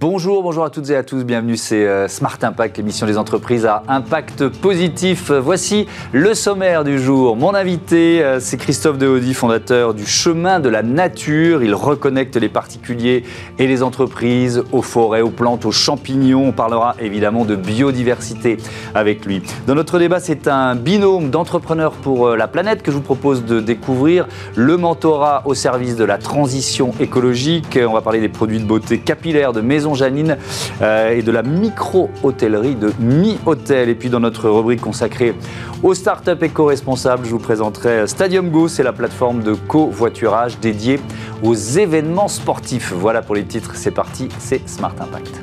Bonjour, 0.00 0.42
bonjour 0.42 0.64
à 0.64 0.70
toutes 0.70 0.88
et 0.88 0.96
à 0.96 1.02
tous, 1.02 1.24
bienvenue, 1.24 1.58
c'est 1.58 1.86
euh, 1.86 2.08
Smart 2.08 2.38
Impact, 2.40 2.78
l'émission 2.78 3.06
des 3.06 3.18
entreprises 3.18 3.66
à 3.66 3.82
impact 3.86 4.48
positif. 4.48 5.30
Voici 5.30 5.86
le 6.12 6.32
sommaire 6.32 6.84
du 6.84 6.98
jour. 6.98 7.36
Mon 7.36 7.54
invité, 7.54 8.24
euh, 8.24 8.40
c'est 8.40 8.56
Christophe 8.56 8.96
Dehaudy, 8.96 9.34
fondateur 9.34 9.92
du 9.92 10.06
Chemin 10.06 10.58
de 10.58 10.70
la 10.70 10.82
Nature. 10.82 11.62
Il 11.62 11.74
reconnecte 11.74 12.36
les 12.36 12.48
particuliers 12.48 13.24
et 13.58 13.66
les 13.66 13.82
entreprises 13.82 14.64
aux 14.72 14.80
forêts, 14.80 15.20
aux 15.20 15.28
plantes, 15.28 15.66
aux 15.66 15.70
champignons. 15.70 16.48
On 16.48 16.52
parlera 16.52 16.96
évidemment 16.98 17.44
de 17.44 17.54
biodiversité 17.54 18.56
avec 18.94 19.26
lui. 19.26 19.42
Dans 19.66 19.74
notre 19.74 19.98
débat, 19.98 20.18
c'est 20.18 20.48
un 20.48 20.76
binôme 20.76 21.28
d'entrepreneurs 21.28 21.92
pour 21.92 22.28
euh, 22.28 22.36
la 22.38 22.48
planète 22.48 22.82
que 22.82 22.90
je 22.90 22.96
vous 22.96 23.02
propose 23.02 23.44
de 23.44 23.60
découvrir. 23.60 24.26
Le 24.56 24.78
mentorat 24.78 25.42
au 25.44 25.52
service 25.52 25.96
de 25.96 26.04
la 26.04 26.16
transition 26.16 26.94
écologique. 27.00 27.78
On 27.86 27.92
va 27.92 28.00
parler 28.00 28.22
des 28.22 28.30
produits 28.30 28.60
de 28.60 28.64
beauté 28.64 28.96
capillaire 28.96 29.52
de 29.52 29.60
Maison 29.60 29.89
Janine 29.94 30.36
euh, 30.82 31.10
et 31.10 31.22
de 31.22 31.32
la 31.32 31.42
micro-hôtellerie 31.42 32.74
de 32.74 32.92
Mi 32.98 33.38
Hôtel. 33.46 33.88
Et 33.88 33.94
puis 33.94 34.08
dans 34.08 34.20
notre 34.20 34.48
rubrique 34.48 34.80
consacrée 34.80 35.34
aux 35.82 35.94
startups 35.94 36.42
éco-responsables, 36.42 37.24
je 37.24 37.30
vous 37.30 37.38
présenterai 37.38 38.06
Stadium 38.06 38.50
Go, 38.50 38.68
c'est 38.68 38.82
la 38.82 38.92
plateforme 38.92 39.42
de 39.42 39.54
covoiturage 39.54 40.58
dédiée 40.60 41.00
aux 41.42 41.54
événements 41.54 42.28
sportifs. 42.28 42.92
Voilà 42.92 43.22
pour 43.22 43.34
les 43.34 43.44
titres, 43.44 43.72
c'est 43.74 43.90
parti, 43.90 44.28
c'est 44.38 44.68
Smart 44.68 44.94
Impact. 45.00 45.42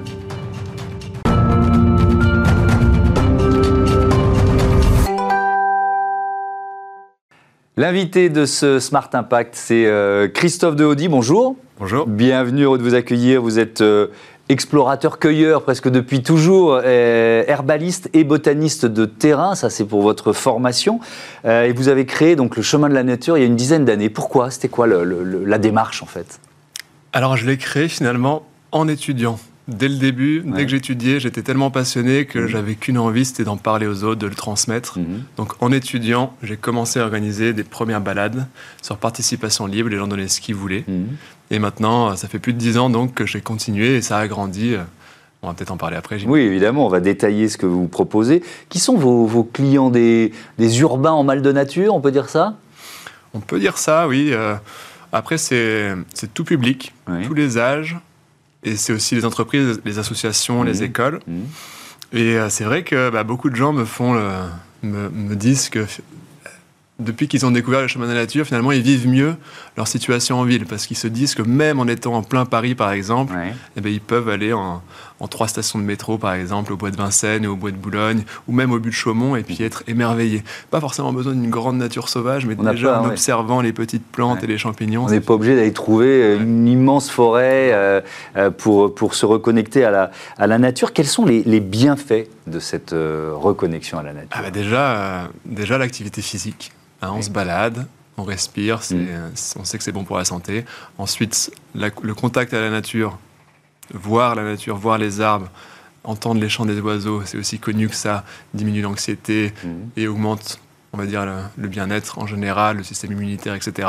L'invité 7.80 8.30
de 8.30 8.46
ce 8.48 8.80
Smart 8.80 9.08
Impact, 9.14 9.54
c'est 9.54 9.86
euh, 9.86 10.27
Christophe 10.27 10.76
Dehaudy. 10.76 11.10
Bonjour. 11.10 11.55
Bonjour. 11.77 12.08
Bienvenue, 12.08 12.64
heureux 12.64 12.80
de 12.80 12.84
vous 12.84 12.96
accueillir. 12.96 13.43
Vous 13.43 13.60
êtes 13.60 13.82
euh, 13.82 14.08
explorateur-cueilleur 14.49 15.63
presque 15.63 15.90
depuis 15.90 16.23
toujours, 16.23 16.79
euh, 16.84 17.43
herbaliste 17.48 18.09
et 18.13 18.23
botaniste 18.23 18.85
de 18.85 19.05
terrain. 19.05 19.55
Ça, 19.55 19.70
c'est 19.70 19.85
pour 19.85 20.01
votre 20.01 20.34
formation. 20.34 20.99
et 21.45 21.71
vous 21.73 21.87
avez 21.87 22.05
créé 22.05 22.35
donc 22.35 22.55
le 22.55 22.63
chemin 22.63 22.90
de 22.90 22.93
la 22.93 23.03
nature 23.03 23.37
il 23.37 23.41
y 23.41 23.43
a 23.43 23.48
une 23.48 23.55
dizaine 23.55 23.85
d'années. 23.85 24.09
Pourquoi? 24.09 24.51
C'était 24.51 24.70
quoi 24.70 24.87
la 24.87 25.57
démarche 25.57 26.03
en 26.03 26.07
fait? 26.07 26.40
Alors, 27.13 27.37
je 27.37 27.45
l'ai 27.48 27.57
créé 27.57 27.87
finalement 27.87 28.45
en 28.71 28.87
étudiant. 28.87 29.40
Dès 29.68 29.90
le 29.90 29.95
début, 29.95 30.43
dès 30.45 30.63
que 30.63 30.71
j'étudiais, 30.71 31.20
j'étais 31.20 31.41
tellement 31.41 31.70
passionné 31.71 32.25
que 32.25 32.40
mmh. 32.40 32.48
j'avais 32.48 32.75
qu'une 32.75 32.98
envie, 32.98 33.25
c'était 33.25 33.43
d'en 33.43 33.57
parler 33.57 33.85
aux 33.85 34.05
autres, 34.05 34.20
de 34.20 34.27
le 34.27 34.35
transmettre. 34.35 34.98
Mmh. 34.98 35.23
Donc 35.35 35.62
en 35.62 35.73
étudiant, 35.73 36.34
j'ai 36.41 36.55
commencé 36.55 37.01
à 37.01 37.03
organiser 37.03 37.51
des 37.51 37.65
premières 37.65 37.99
balades 37.99 38.48
sur 38.81 38.98
participation 38.98 39.65
libre, 39.65 39.90
les 39.90 39.98
gens 39.98 40.07
donnaient 40.07 40.29
ce 40.29 40.40
qu'ils 40.40 40.55
voulaient. 40.55 40.85
Mmh. 40.87 41.03
Et 41.51 41.59
maintenant, 41.59 42.15
ça 42.15 42.27
fait 42.27 42.40
plus 42.40 42.53
de 42.53 42.57
dix 42.57 42.77
ans 42.77 42.90
donc 42.90 43.13
que 43.13 43.26
j'ai 43.26 43.41
continué 43.41 43.95
et 43.95 44.01
ça 44.01 44.17
a 44.17 44.27
grandi. 44.27 44.76
On 45.41 45.48
va 45.48 45.53
peut-être 45.53 45.71
en 45.71 45.77
parler 45.77 45.95
après. 45.95 46.23
Oui, 46.26 46.41
évidemment, 46.41 46.85
on 46.85 46.90
va 46.90 46.99
détailler 46.99 47.48
ce 47.48 47.57
que 47.57 47.65
vous 47.65 47.87
proposez. 47.87 48.43
Qui 48.70 48.79
sont 48.79 48.98
vos, 48.98 49.43
clients 49.43 49.90
des, 49.90 50.31
urbains 50.79 51.12
en 51.12 51.23
mal 51.23 51.41
de 51.41 51.51
nature, 51.51 51.93
on 51.93 52.01
peut 52.01 52.12
dire 52.12 52.29
ça? 52.29 52.55
On 53.34 53.40
peut 53.40 53.59
dire 53.59 53.77
ça, 53.77 54.07
oui. 54.07 54.29
Euh, 54.31 54.55
après, 55.12 55.37
c'est 55.37 55.95
tout 56.34 56.43
public, 56.43 56.93
tous 57.25 57.34
les 57.34 57.57
âges, 57.57 57.98
et 58.63 58.75
c'est 58.75 58.93
aussi 58.93 59.15
les 59.15 59.25
entreprises, 59.25 59.79
les 59.85 59.99
associations, 59.99 60.63
les 60.63 60.81
mmh. 60.81 60.84
écoles. 60.84 61.20
Mmh. 61.27 61.40
Et 62.13 62.37
euh, 62.37 62.49
c'est 62.49 62.63
vrai 62.63 62.84
que 62.84 63.09
bah, 63.09 63.23
beaucoup 63.23 63.49
de 63.49 63.55
gens 63.55 63.73
me 63.73 63.85
font 63.85 64.13
me, 64.84 65.09
me, 65.09 65.35
disent 65.35 65.69
que 65.69 65.85
depuis 67.00 67.28
qu'ils 67.28 67.45
ont 67.45 67.51
découvert 67.51 67.81
le 67.81 67.88
chemin 67.88 68.06
de 68.07 68.13
la 68.13 68.22
nature, 68.22 68.45
finalement, 68.45 68.72
ils 68.72 68.81
vivent 68.81 69.07
mieux 69.07 69.35
leur 69.75 69.88
situation 69.88 70.40
en 70.40 70.44
ville 70.44 70.66
parce 70.66 70.88
qu'ils 70.88 70.97
se 70.97 71.07
disent 71.07 71.35
que 71.35 71.44
même 71.44 71.79
en 71.79 71.85
étant 71.85 72.16
en 72.16 72.23
plein 72.23 72.45
Paris, 72.45 72.73
par 72.73 72.91
exemple, 72.91 73.34
eh 73.75 73.81
ben, 73.81 73.91
ils 73.91 74.01
peuvent 74.01 74.29
aller 74.29 74.52
en, 74.52 74.81
trois 75.30 75.47
stations 75.47 75.78
de 75.78 75.84
métro, 75.84 76.18
par 76.18 76.34
exemple, 76.34 76.74
au 76.74 76.78
bois 76.78 76.90
de 76.90 76.96
Vincennes 76.96 77.44
et 77.44 77.47
au 77.47 77.56
bois 77.56 77.69
de 77.69 77.75
Boulogne, 77.75 78.24
ou 78.47 78.52
même 78.52 78.72
au 78.72 78.80
but 78.80 78.90
de 78.90 78.96
Chaumont, 78.96 79.36
et 79.36 79.44
puis 79.44 79.62
être 79.62 79.84
émerveillés. 79.88 80.44
Pas 80.72 80.80
forcément 80.80 81.13
besoin 81.13 81.34
d'une 81.34 81.52
grande 81.52 81.78
nature 81.78 82.09
sauvage, 82.09 82.47
mais 82.47 82.56
déjà 82.56 83.02
en 83.02 83.09
observant 83.09 83.62
les 83.62 83.74
petites 83.74 84.06
plantes 84.06 84.44
et 84.44 84.47
les 84.47 84.57
champignons. 84.57 85.06
On 85.06 85.09
n'est 85.09 85.22
pas 85.22 85.36
obligé 85.36 85.56
d'aller 85.56 85.74
trouver 85.74 86.07
euh, 86.07 86.40
une 86.40 86.68
immense 86.68 87.12
forêt 87.12 87.72
euh, 87.74 88.02
euh, 88.38 88.50
pour, 88.50 88.96
pour 88.96 89.13
se 89.13 89.25
reconnecter 89.25 89.84
à 89.84 89.91
la, 89.91 90.12
à 90.40 90.47
la 90.47 90.57
nature. 90.57 90.94
Quels 90.94 91.07
sont 91.07 91.25
les, 91.25 91.44
les 91.44 91.59
bienfaits 91.59 92.28
de 92.47 92.59
cette 92.59 92.94
reconnexion 92.94 94.00
à 94.00 94.03
la 94.03 94.13
nature? 94.13 94.30
Ah 94.31 94.41
bah 94.41 94.50
Déjà, 94.50 95.30
déjà 95.46 95.78
l'activité 95.78 96.22
physique. 96.22 96.72
Hein, 97.02 97.12
on 97.13 97.22
se 97.22 97.30
balade, 97.30 97.88
on 98.18 98.24
respire, 98.24 98.78
mm. 98.78 98.94
euh, 98.94 99.30
on 99.58 99.63
sait 99.63 99.78
que 99.78 99.84
c'est 99.84 99.91
bon 99.91 100.03
pour 100.03 100.18
la 100.18 100.25
santé. 100.25 100.66
Ensuite, 100.97 101.52
le 101.75 102.13
contact 102.13 102.53
à 102.53 102.62
la 102.62 102.69
nature, 102.69 103.18
voir 103.94 104.35
la 104.35 104.44
nature, 104.44 104.78
voir 104.78 104.97
les 104.97 105.22
arbres, 105.22 105.50
entendre 106.03 106.41
les 106.41 106.50
chants 106.50 106.66
des 106.66 106.80
oiseaux, 106.80 107.22
c'est 107.25 107.38
aussi 107.38 107.59
connu 107.59 107.90
que 107.90 107.96
ça 107.96 108.24
diminue 108.53 108.81
l'anxiété 108.81 109.53
mm. 109.63 109.68
et 109.97 110.07
augmente, 110.07 110.59
on 110.94 110.97
va 110.97 111.06
dire, 111.06 111.25
le 111.57 111.68
bien-être 111.68 112.19
en 112.19 112.28
général, 112.28 112.78
le 112.78 112.84
système 112.84 113.12
immunitaire, 113.12 113.53
etc. 113.53 113.88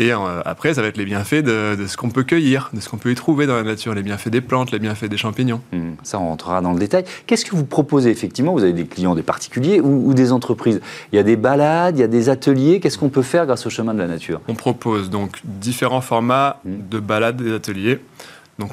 Et 0.00 0.12
euh, 0.12 0.40
après, 0.46 0.72
ça 0.72 0.80
va 0.80 0.88
être 0.88 0.96
les 0.96 1.04
bienfaits 1.04 1.42
de, 1.42 1.76
ce 1.86 1.98
qu'on 1.98 2.08
peut 2.08 2.22
cueillir, 2.24 2.70
de 2.72 2.80
ce 2.80 2.88
qu'on 2.88 2.96
peut 2.96 3.12
y 3.12 3.14
trouver 3.14 3.46
dans 3.46 3.54
la 3.54 3.62
nature, 3.62 3.94
les 3.94 4.02
bienfaits 4.02 4.30
des 4.30 4.40
plantes, 4.40 4.72
les 4.72 4.78
bienfaits 4.78 5.04
des 5.04 5.18
champignons. 5.18 5.60
Hmm, 5.72 5.90
ça, 6.02 6.18
on 6.18 6.28
rentrera 6.28 6.62
dans 6.62 6.72
le 6.72 6.78
détail. 6.78 7.04
Qu'est-ce 7.26 7.44
que 7.44 7.54
vous 7.54 7.66
proposez 7.66 8.08
effectivement? 8.08 8.54
Vous 8.54 8.62
avez 8.62 8.72
des 8.72 8.86
clients, 8.86 9.14
des 9.14 9.22
particuliers 9.22 9.78
ou, 9.78 10.14
des 10.14 10.32
entreprises? 10.32 10.80
Il 11.12 11.16
y 11.16 11.18
a 11.18 11.22
des 11.22 11.36
balades, 11.36 11.98
il 11.98 12.00
y 12.00 12.04
a 12.04 12.08
des 12.08 12.30
ateliers. 12.30 12.80
Qu'est-ce 12.80 12.96
qu'on 12.96 13.10
peut 13.10 13.20
faire 13.20 13.44
grâce 13.44 13.66
au 13.66 13.70
chemin 13.70 13.92
de 13.92 13.98
la 13.98 14.06
nature? 14.06 14.40
On 14.48 14.54
propose 14.54 15.10
donc 15.10 15.38
différents 15.44 16.00
formats 16.00 16.60
hmm. 16.64 16.88
de 16.90 16.98
balades 16.98 17.42
et 17.42 17.50
d'ateliers. 17.50 18.00
Donc, 18.58 18.72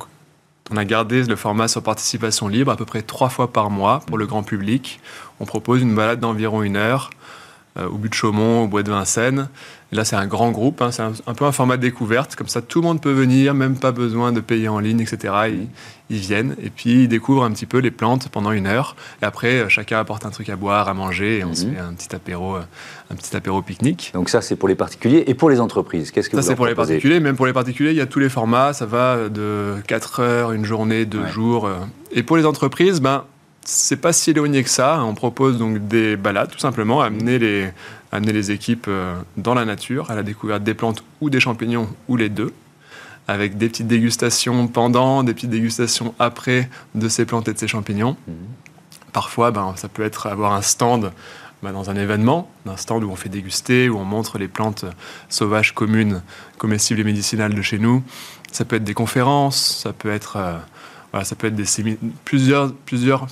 on 0.72 0.78
a 0.78 0.86
gardé 0.86 1.24
le 1.24 1.36
format 1.36 1.68
sur 1.68 1.84
participation 1.84 2.48
libre 2.48 2.72
à 2.72 2.78
peu 2.78 2.86
près 2.86 3.02
trois 3.02 3.30
fois 3.30 3.52
par 3.52 3.70
mois 3.70 4.02
pour 4.08 4.18
le 4.18 4.26
grand 4.26 4.44
public. 4.44 5.02
On 5.42 5.46
propose 5.46 5.82
une 5.82 5.94
balade 5.94 6.22
d'environ 6.22 6.64
une 6.64 6.78
heure 6.78 7.10
au 7.86 7.98
but 7.98 8.10
de 8.10 8.14
Chaumont, 8.14 8.64
au 8.64 8.68
bois 8.68 8.84
de 8.84 8.90
Vincennes. 8.90 9.50
là, 9.92 10.04
c'est 10.04 10.16
un 10.16 10.28
grand 10.28 10.52
groupe, 10.52 10.82
hein, 10.82 10.92
c'est 10.92 11.04
un, 11.04 11.34
peu 11.34 11.46
un 11.46 11.52
format 11.52 11.78
de 11.78 11.82
découverte. 11.82 12.36
Comme 12.36 12.48
ça, 12.48 12.62
tout 12.62 12.82
le 12.82 12.88
monde 12.88 13.02
peut 13.02 13.12
venir, 13.12 13.54
même 13.54 13.76
pas 13.76 13.92
besoin 13.92 14.32
de 14.32 14.40
payer 14.40 14.68
en 14.68 14.80
ligne, 14.80 15.00
etc. 15.02 15.34
Ils, 16.10 16.18
viennent 16.20 16.56
et 16.62 16.70
puis 16.70 17.04
ils 17.04 17.08
découvrent 17.08 17.44
un 17.44 17.52
petit 17.52 17.66
peu 17.66 17.80
les 17.80 17.92
plantes 17.92 18.30
pendant 18.30 18.52
une 18.52 18.66
heure. 18.68 18.96
Et 19.22 19.26
après, 19.26 19.56
euh, 19.56 19.70
chacun 19.70 20.00
apporte 20.00 20.26
un 20.26 20.30
truc 20.30 20.50
à 20.50 20.56
boire, 20.56 20.88
à 20.88 20.94
manger, 20.94 21.40
et 21.40 21.44
on 21.44 21.54
se 21.54 21.66
mhm. 21.66 21.74
fait 21.74 21.80
un 21.80 21.94
petit 21.94 22.16
apéro, 22.16 22.56
euh, 22.56 22.62
un 23.12 23.16
petit 23.16 23.36
apéro 23.36 23.62
pique-nique. 23.62 24.12
Donc 24.14 24.30
ça, 24.30 24.42
c'est 24.42 24.56
pour 24.56 24.70
les 24.70 24.76
particuliers 24.76 25.24
et 25.28 25.34
pour 25.34 25.50
les 25.50 25.60
entreprises. 25.60 26.12
Qu'est-ce 26.12 26.30
que 26.30 26.38
ça, 26.38 26.44
c'est 26.44 26.56
pour 26.56 26.68
les 26.68 26.76
particuliers. 26.76 27.20
Même 27.20 27.36
pour 27.36 27.46
les 27.46 27.54
particuliers, 27.54 27.92
il 27.92 27.98
y 27.98 28.02
a 28.02 28.06
tous 28.06 28.20
les 28.20 28.30
formats. 28.30 28.74
Ça 28.74 28.86
va 28.86 29.30
de 29.30 29.76
4 29.88 30.20
heures, 30.22 30.52
une 30.52 30.66
journée, 30.66 31.06
deux 31.06 31.28
jours. 31.28 31.70
Et 32.12 32.24
pour 32.24 32.38
les 32.38 32.46
entreprises, 32.46 33.02
ben 33.02 33.26
c'est 33.68 33.98
pas 33.98 34.14
si 34.14 34.30
éloigné 34.30 34.64
que 34.64 34.70
ça. 34.70 35.04
On 35.04 35.14
propose 35.14 35.58
donc 35.58 35.90
des 35.90 36.16
balades, 36.16 36.50
tout 36.50 36.58
simplement, 36.58 37.02
amener 37.02 37.38
les, 37.38 37.70
amener 38.14 38.32
les 38.32 38.52
équipes 38.52 38.86
euh, 38.88 39.16
dans 39.36 39.54
la 39.54 39.66
nature, 39.66 40.10
à 40.10 40.16
la 40.16 40.24
découverte 40.24 40.64
des 40.64 40.74
plantes 40.74 41.04
ou 41.20 41.30
des 41.30 41.42
champignons, 41.42 41.90
ou 42.08 42.16
les 42.16 42.30
deux, 42.30 42.54
avec 43.28 43.58
des 43.58 43.68
petites 43.68 43.88
dégustations 43.88 44.68
pendant, 44.68 45.22
des 45.22 45.34
petites 45.34 45.50
dégustations 45.50 46.16
après 46.18 46.70
de 46.96 47.10
ces 47.10 47.26
plantes 47.26 47.50
et 47.50 47.54
de 47.54 47.60
ces 47.60 47.68
champignons. 47.68 48.16
Mhm. 48.28 48.36
Parfois, 49.12 49.52
ben, 49.52 49.74
ça 49.76 49.90
peut 49.90 50.04
être 50.04 50.28
avoir 50.28 50.54
un 50.54 50.62
stand 50.62 51.12
ben, 51.62 51.74
dans 51.74 51.90
un 51.90 51.96
événement, 51.98 52.50
un 52.68 52.78
stand 52.78 53.04
où 53.04 53.12
on 53.12 53.18
fait 53.18 53.28
déguster, 53.28 53.90
où 53.90 53.98
on 53.98 54.06
montre 54.06 54.38
les 54.38 54.48
plantes 54.48 54.86
sauvages 55.28 55.74
communes, 55.74 56.22
comestibles 56.58 57.02
et 57.02 57.04
médicinales 57.04 57.54
de 57.54 57.62
chez 57.62 57.80
nous. 57.80 58.02
Ça 58.50 58.64
peut 58.64 58.78
être 58.78 58.86
des 58.86 58.94
conférences, 58.94 59.82
ça 59.84 59.92
peut 59.92 60.12
être... 60.12 60.38
Euh, 60.38 60.58
ça 61.24 61.36
peut 61.36 61.48
être 61.48 61.56
plusieurs, 62.26 62.74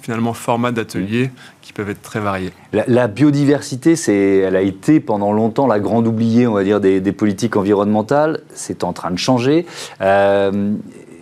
finalement 0.02 0.34
formats 0.34 0.72
d'ateliers 0.72 1.32
qui 1.62 1.74
peuvent 1.74 1.90
être 1.90 2.02
très 2.02 2.20
variés. 2.20 2.52
La, 2.72 3.08
biodiversité, 3.08 3.96
elle 4.08 4.56
a 4.56 4.62
été 4.62 5.00
pendant 5.00 5.34
longtemps 5.34 5.68
la 5.68 5.80
grande 5.80 6.08
oubliée, 6.08 6.48
on 6.48 6.54
va 6.54 6.64
dire, 6.64 6.80
des, 6.80 7.12
politiques 7.12 7.56
environnementales. 7.56 8.42
C'est 8.54 8.84
en 8.84 8.94
train 8.94 9.12
de 9.12 9.18
changer. 9.18 9.66
Euh, 10.02 10.74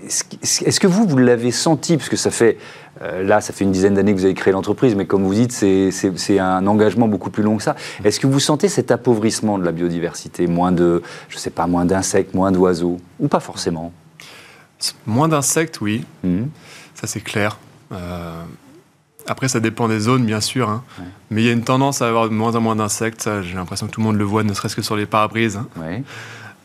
est-ce 0.06 0.80
que 0.80 0.88
vous, 0.88 1.08
vous 1.08 1.18
l'avez 1.18 1.52
senti, 1.52 1.98
parce 1.98 2.10
que 2.10 2.18
ça 2.18 2.32
fait 2.32 2.58
euh, 3.02 3.24
là, 3.24 3.42
ça 3.42 3.54
fait 3.54 3.64
une 3.64 3.72
dizaine 3.72 3.96
d'années 3.96 4.14
que 4.14 4.20
vous 4.20 4.26
avez 4.26 4.34
créé 4.34 4.54
l'entreprise, 4.54 4.96
mais 4.96 5.06
comme 5.06 5.24
vous 5.24 5.34
dites, 5.34 5.52
c'est 5.52 6.40
un 6.40 6.68
engagement 6.68 7.08
beaucoup 7.08 7.30
plus 7.30 7.44
long 7.44 7.58
que 7.58 7.64
ça. 7.64 7.76
Est-ce 8.04 8.20
que 8.20 8.28
vous 8.28 8.40
sentez 8.40 8.70
cet 8.70 8.92
appauvrissement 8.92 9.58
de 9.58 9.66
la 9.66 9.72
biodiversité, 9.72 10.48
moins 10.48 10.72
de, 10.72 11.02
je 11.30 11.38
sais 11.38 11.50
pas, 11.50 11.68
moins 11.68 11.86
d'insectes, 11.86 12.34
moins 12.34 12.52
d'oiseaux, 12.52 12.98
ou 13.20 13.28
pas 13.28 13.40
forcément? 13.40 13.92
Moins 15.06 15.28
d'insectes, 15.28 15.82
oui. 15.82 16.06
Mhm. 16.24 16.50
Ça, 16.96 17.08
c'est 17.08 17.22
clair. 17.22 17.58
Euh, 17.92 18.44
après, 19.28 19.48
ça 19.48 19.60
dépend 19.60 19.88
des 19.88 20.00
zones, 20.00 20.26
bien 20.26 20.42
sûr. 20.42 20.70
Hein. 20.70 20.84
Mais 21.30 21.44
il 21.44 21.46
y 21.46 21.50
a 21.50 21.54
une 21.54 21.64
tendance 21.64 22.02
à 22.02 22.08
avoir 22.08 22.30
de 22.30 22.34
moins 22.34 22.56
en 22.56 22.62
moins 22.62 22.76
d'insectes. 22.76 23.30
J'ai 23.42 23.56
l'impression 23.56 23.88
que 23.88 23.92
tout 23.92 24.02
le 24.02 24.06
monde 24.06 24.18
le 24.18 24.26
voit, 24.26 24.44
ne 24.44 24.54
serait-ce 24.54 24.76
que 24.76 24.82
sur 24.82 24.96
les 24.96 25.06
pare-brises. 25.06 25.58
Hein. 25.58 26.04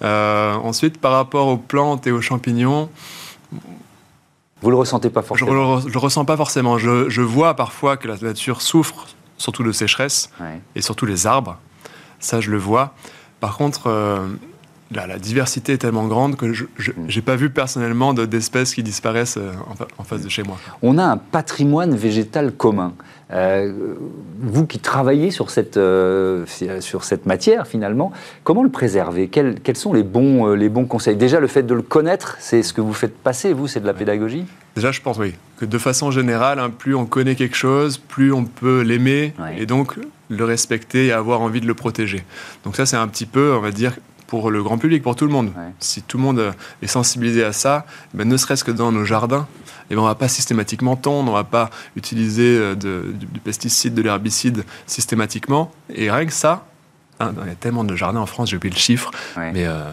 Euh, 0.02 0.54
ensuite, 0.54 1.00
par 1.00 1.12
rapport 1.12 1.46
aux 1.48 1.56
plantes 1.56 2.06
et 2.06 2.12
aux 2.12 2.20
champignons. 2.20 2.88
Vous 4.60 4.70
le 4.70 4.76
ressentez 4.76 5.10
pas 5.10 5.22
forcément 5.22 5.80
Je 5.80 5.86
ne 5.86 5.92
le 5.92 5.98
ressens 5.98 6.24
pas 6.24 6.36
forcément. 6.36 6.78
Je, 6.78 7.20
vois 7.20 7.54
parfois 7.54 7.96
que 7.96 8.08
la 8.08 8.16
nature 8.16 8.60
souffre, 8.60 9.06
surtout 9.36 9.62
de 9.62 9.72
sécheresse, 9.72 10.30
et 10.74 10.82
surtout 10.82 11.06
les 11.06 11.26
arbres. 11.26 11.58
Ça, 12.20 12.40
je 12.40 12.50
le 12.50 12.58
vois. 12.58 12.94
Par 13.40 13.56
contre, 13.56 13.86
euh, 13.86 14.26
la, 14.90 15.18
diversité 15.18 15.74
est 15.74 15.78
tellement 15.78 16.06
grande 16.06 16.36
que 16.36 16.52
je 16.52 16.64
n'ai 16.96 17.22
pas 17.22 17.36
vu 17.36 17.50
personnellement 17.50 18.14
d'espèces 18.14 18.74
qui 18.74 18.82
disparaissent 18.82 19.36
euh, 19.36 19.52
en, 19.98 20.04
face 20.04 20.22
de 20.22 20.28
chez 20.28 20.42
moi. 20.42 20.56
On 20.82 20.98
a 20.98 21.04
un 21.04 21.16
patrimoine 21.16 21.94
végétal 21.94 22.52
commun. 22.52 22.94
Euh, 23.30 23.94
vous 24.40 24.66
qui 24.66 24.78
travaillez 24.78 25.30
sur 25.30 25.50
cette, 25.50 25.76
euh, 25.76 26.46
sur 26.80 27.04
cette 27.04 27.26
matière, 27.26 27.66
finalement, 27.66 28.12
comment 28.44 28.62
le 28.62 28.70
préserver? 28.70 29.28
Quels, 29.28 29.60
quels, 29.60 29.76
sont 29.76 29.92
les 29.92 30.02
bons, 30.02 30.54
les 30.54 30.70
bons 30.70 30.86
conseils? 30.86 31.16
Déjà, 31.16 31.38
le 31.38 31.48
fait 31.48 31.64
de 31.64 31.74
le 31.74 31.82
connaître, 31.82 32.36
c'est 32.40 32.62
ce 32.62 32.72
que 32.72 32.80
vous 32.80 32.94
faites 32.94 33.16
passer, 33.16 33.52
vous, 33.52 33.66
c'est 33.68 33.80
de 33.80 33.86
la 33.86 33.94
pédagogie? 33.94 34.46
Déjà, 34.74 34.92
je 34.92 35.02
pense, 35.02 35.18
oui, 35.18 35.34
que 35.58 35.66
de 35.66 35.78
façon 35.78 36.10
générale, 36.10 36.58
hein, 36.58 36.70
plus 36.70 36.94
on 36.94 37.04
connaît 37.04 37.34
quelque 37.34 37.56
chose, 37.56 37.98
plus 37.98 38.32
on 38.32 38.44
peut 38.44 38.80
l'aimer, 38.80 39.34
et 39.58 39.66
donc 39.66 39.96
le 40.30 40.44
respecter 40.44 41.06
et 41.06 41.12
avoir 41.12 41.42
envie 41.42 41.60
de 41.60 41.66
le 41.66 41.74
protéger. 41.74 42.24
Donc 42.64 42.76
ça, 42.76 42.86
c'est 42.86 42.96
un 42.96 43.08
petit 43.08 43.26
peu, 43.26 43.52
on 43.54 43.60
va 43.60 43.72
dire, 43.72 43.92
pour 44.28 44.50
le 44.50 44.62
grand 44.62 44.78
public, 44.78 45.02
pour 45.02 45.16
tout 45.16 45.24
le 45.24 45.32
monde. 45.32 45.52
Si 45.80 46.02
tout 46.02 46.18
le 46.18 46.22
monde 46.22 46.52
est 46.82 46.86
sensibilisé 46.86 47.42
à 47.42 47.52
ça, 47.52 47.86
ben, 48.14 48.28
ne 48.28 48.36
serait-ce 48.36 48.62
que 48.62 48.70
dans 48.70 48.92
nos 48.92 49.04
jardins, 49.04 49.48
eh 49.90 49.94
ben, 49.94 50.00
on 50.00 50.04
ne 50.04 50.08
va 50.08 50.14
pas 50.14 50.28
systématiquement 50.28 50.96
tondre, 50.96 51.30
on 51.30 51.32
ne 51.32 51.38
va 51.38 51.44
pas 51.44 51.70
utiliser 51.96 52.58
euh, 52.58 52.74
du, 52.74 53.26
pesticide, 53.42 53.94
de 53.94 54.02
l'herbicide 54.02 54.64
systématiquement. 54.86 55.72
Et 55.92 56.10
rien 56.10 56.26
que 56.26 56.32
ça, 56.32 56.66
hein, 57.20 57.32
il 57.42 57.48
y 57.48 57.50
a 57.50 57.54
tellement 57.54 57.84
de 57.84 57.96
jardins 57.96 58.20
en 58.20 58.26
France, 58.26 58.50
j'ai 58.50 58.56
oublié 58.56 58.72
le 58.72 58.78
chiffre, 58.78 59.10
mais 59.38 59.66
euh, 59.66 59.90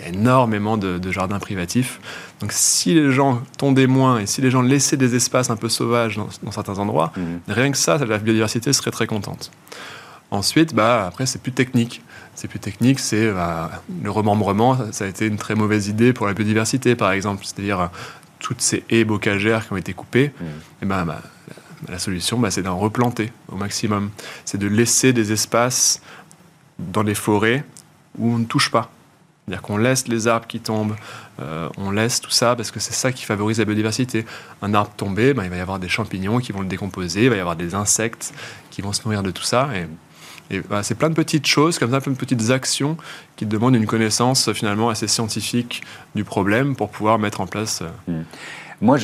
il 0.00 0.04
y 0.04 0.08
a 0.08 0.12
énormément 0.12 0.76
de, 0.76 1.00
jardins 1.12 1.38
privatifs. 1.38 2.00
Donc 2.40 2.50
si 2.52 2.94
les 2.94 3.12
gens 3.12 3.42
tondaient 3.58 3.86
moins 3.86 4.18
et 4.18 4.26
si 4.26 4.40
les 4.40 4.50
gens 4.50 4.60
laissaient 4.60 4.96
des 4.96 5.14
espaces 5.14 5.50
un 5.50 5.56
peu 5.56 5.68
sauvages 5.68 6.18
dans, 6.42 6.50
certains 6.50 6.80
endroits, 6.80 7.12
mhm. 7.16 7.40
rien 7.46 7.70
que 7.70 7.78
ça, 7.78 7.96
la 7.98 8.18
biodiversité 8.18 8.72
serait 8.72 8.90
très 8.90 9.06
contente. 9.06 9.52
Ensuite, 10.32 10.74
bah, 10.74 11.06
après, 11.06 11.26
c'est 11.26 11.40
plus 11.40 11.52
technique. 11.52 12.02
C'est 12.36 12.48
plus 12.48 12.60
technique, 12.60 13.00
c'est 13.00 13.32
bah, 13.32 13.82
le 14.02 14.10
remembrement. 14.10 14.78
Ça 14.92 15.06
a 15.06 15.08
été 15.08 15.26
une 15.26 15.38
très 15.38 15.54
mauvaise 15.54 15.88
idée 15.88 16.12
pour 16.12 16.26
la 16.26 16.34
biodiversité, 16.34 16.94
par 16.94 17.10
exemple. 17.12 17.44
C'est-à-dire 17.44 17.80
euh, 17.80 17.86
toutes 18.38 18.60
ces 18.60 18.84
haies 18.90 19.04
bocagères 19.04 19.66
qui 19.66 19.72
ont 19.72 19.76
été 19.78 19.94
coupées. 19.94 20.32
Mmh. 20.38 20.44
Et 20.82 20.86
ben, 20.86 21.04
bah, 21.06 21.22
la 21.88 21.98
solution, 21.98 22.38
bah, 22.38 22.50
c'est 22.50 22.62
d'en 22.62 22.78
replanter 22.78 23.32
au 23.48 23.56
maximum. 23.56 24.10
C'est 24.44 24.58
de 24.58 24.66
laisser 24.66 25.12
des 25.12 25.32
espaces 25.32 26.02
dans 26.78 27.02
les 27.02 27.14
forêts 27.14 27.64
où 28.18 28.34
on 28.34 28.38
ne 28.38 28.44
touche 28.44 28.70
pas. 28.70 28.90
C'est-à-dire 29.46 29.62
qu'on 29.62 29.76
laisse 29.76 30.08
les 30.08 30.26
arbres 30.26 30.46
qui 30.46 30.58
tombent, 30.58 30.96
euh, 31.40 31.68
on 31.76 31.92
laisse 31.92 32.20
tout 32.20 32.30
ça 32.30 32.56
parce 32.56 32.72
que 32.72 32.80
c'est 32.80 32.92
ça 32.92 33.12
qui 33.12 33.24
favorise 33.24 33.58
la 33.60 33.64
biodiversité. 33.64 34.26
Un 34.60 34.74
arbre 34.74 34.90
tombé, 34.96 35.34
ben, 35.34 35.44
il 35.44 35.50
va 35.50 35.56
y 35.56 35.60
avoir 35.60 35.78
des 35.78 35.88
champignons 35.88 36.38
qui 36.38 36.50
vont 36.50 36.60
le 36.60 36.66
décomposer, 36.66 37.24
il 37.24 37.30
va 37.30 37.36
y 37.36 37.40
avoir 37.40 37.54
des 37.54 37.74
insectes 37.74 38.34
qui 38.70 38.82
vont 38.82 38.92
se 38.92 39.02
nourrir 39.04 39.22
de 39.22 39.30
tout 39.30 39.44
ça. 39.44 39.70
Et 39.76 39.86
et 40.50 40.60
bah, 40.60 40.82
c'est 40.82 40.94
plein 40.94 41.10
de 41.10 41.14
petites 41.14 41.46
choses, 41.46 41.78
comme 41.78 41.90
ça, 41.90 42.00
plein 42.00 42.12
de 42.12 42.16
petites 42.16 42.50
actions 42.50 42.96
qui 43.36 43.46
demandent 43.46 43.74
une 43.74 43.86
connaissance 43.86 44.52
finalement 44.52 44.88
assez 44.88 45.08
scientifique 45.08 45.82
du 46.14 46.24
problème 46.24 46.76
pour 46.76 46.88
pouvoir 46.88 47.18
mettre 47.18 47.40
en 47.40 47.46
place. 47.46 47.82
Euh, 47.82 48.20
hmm. 48.20 48.24
Moi, 48.82 48.98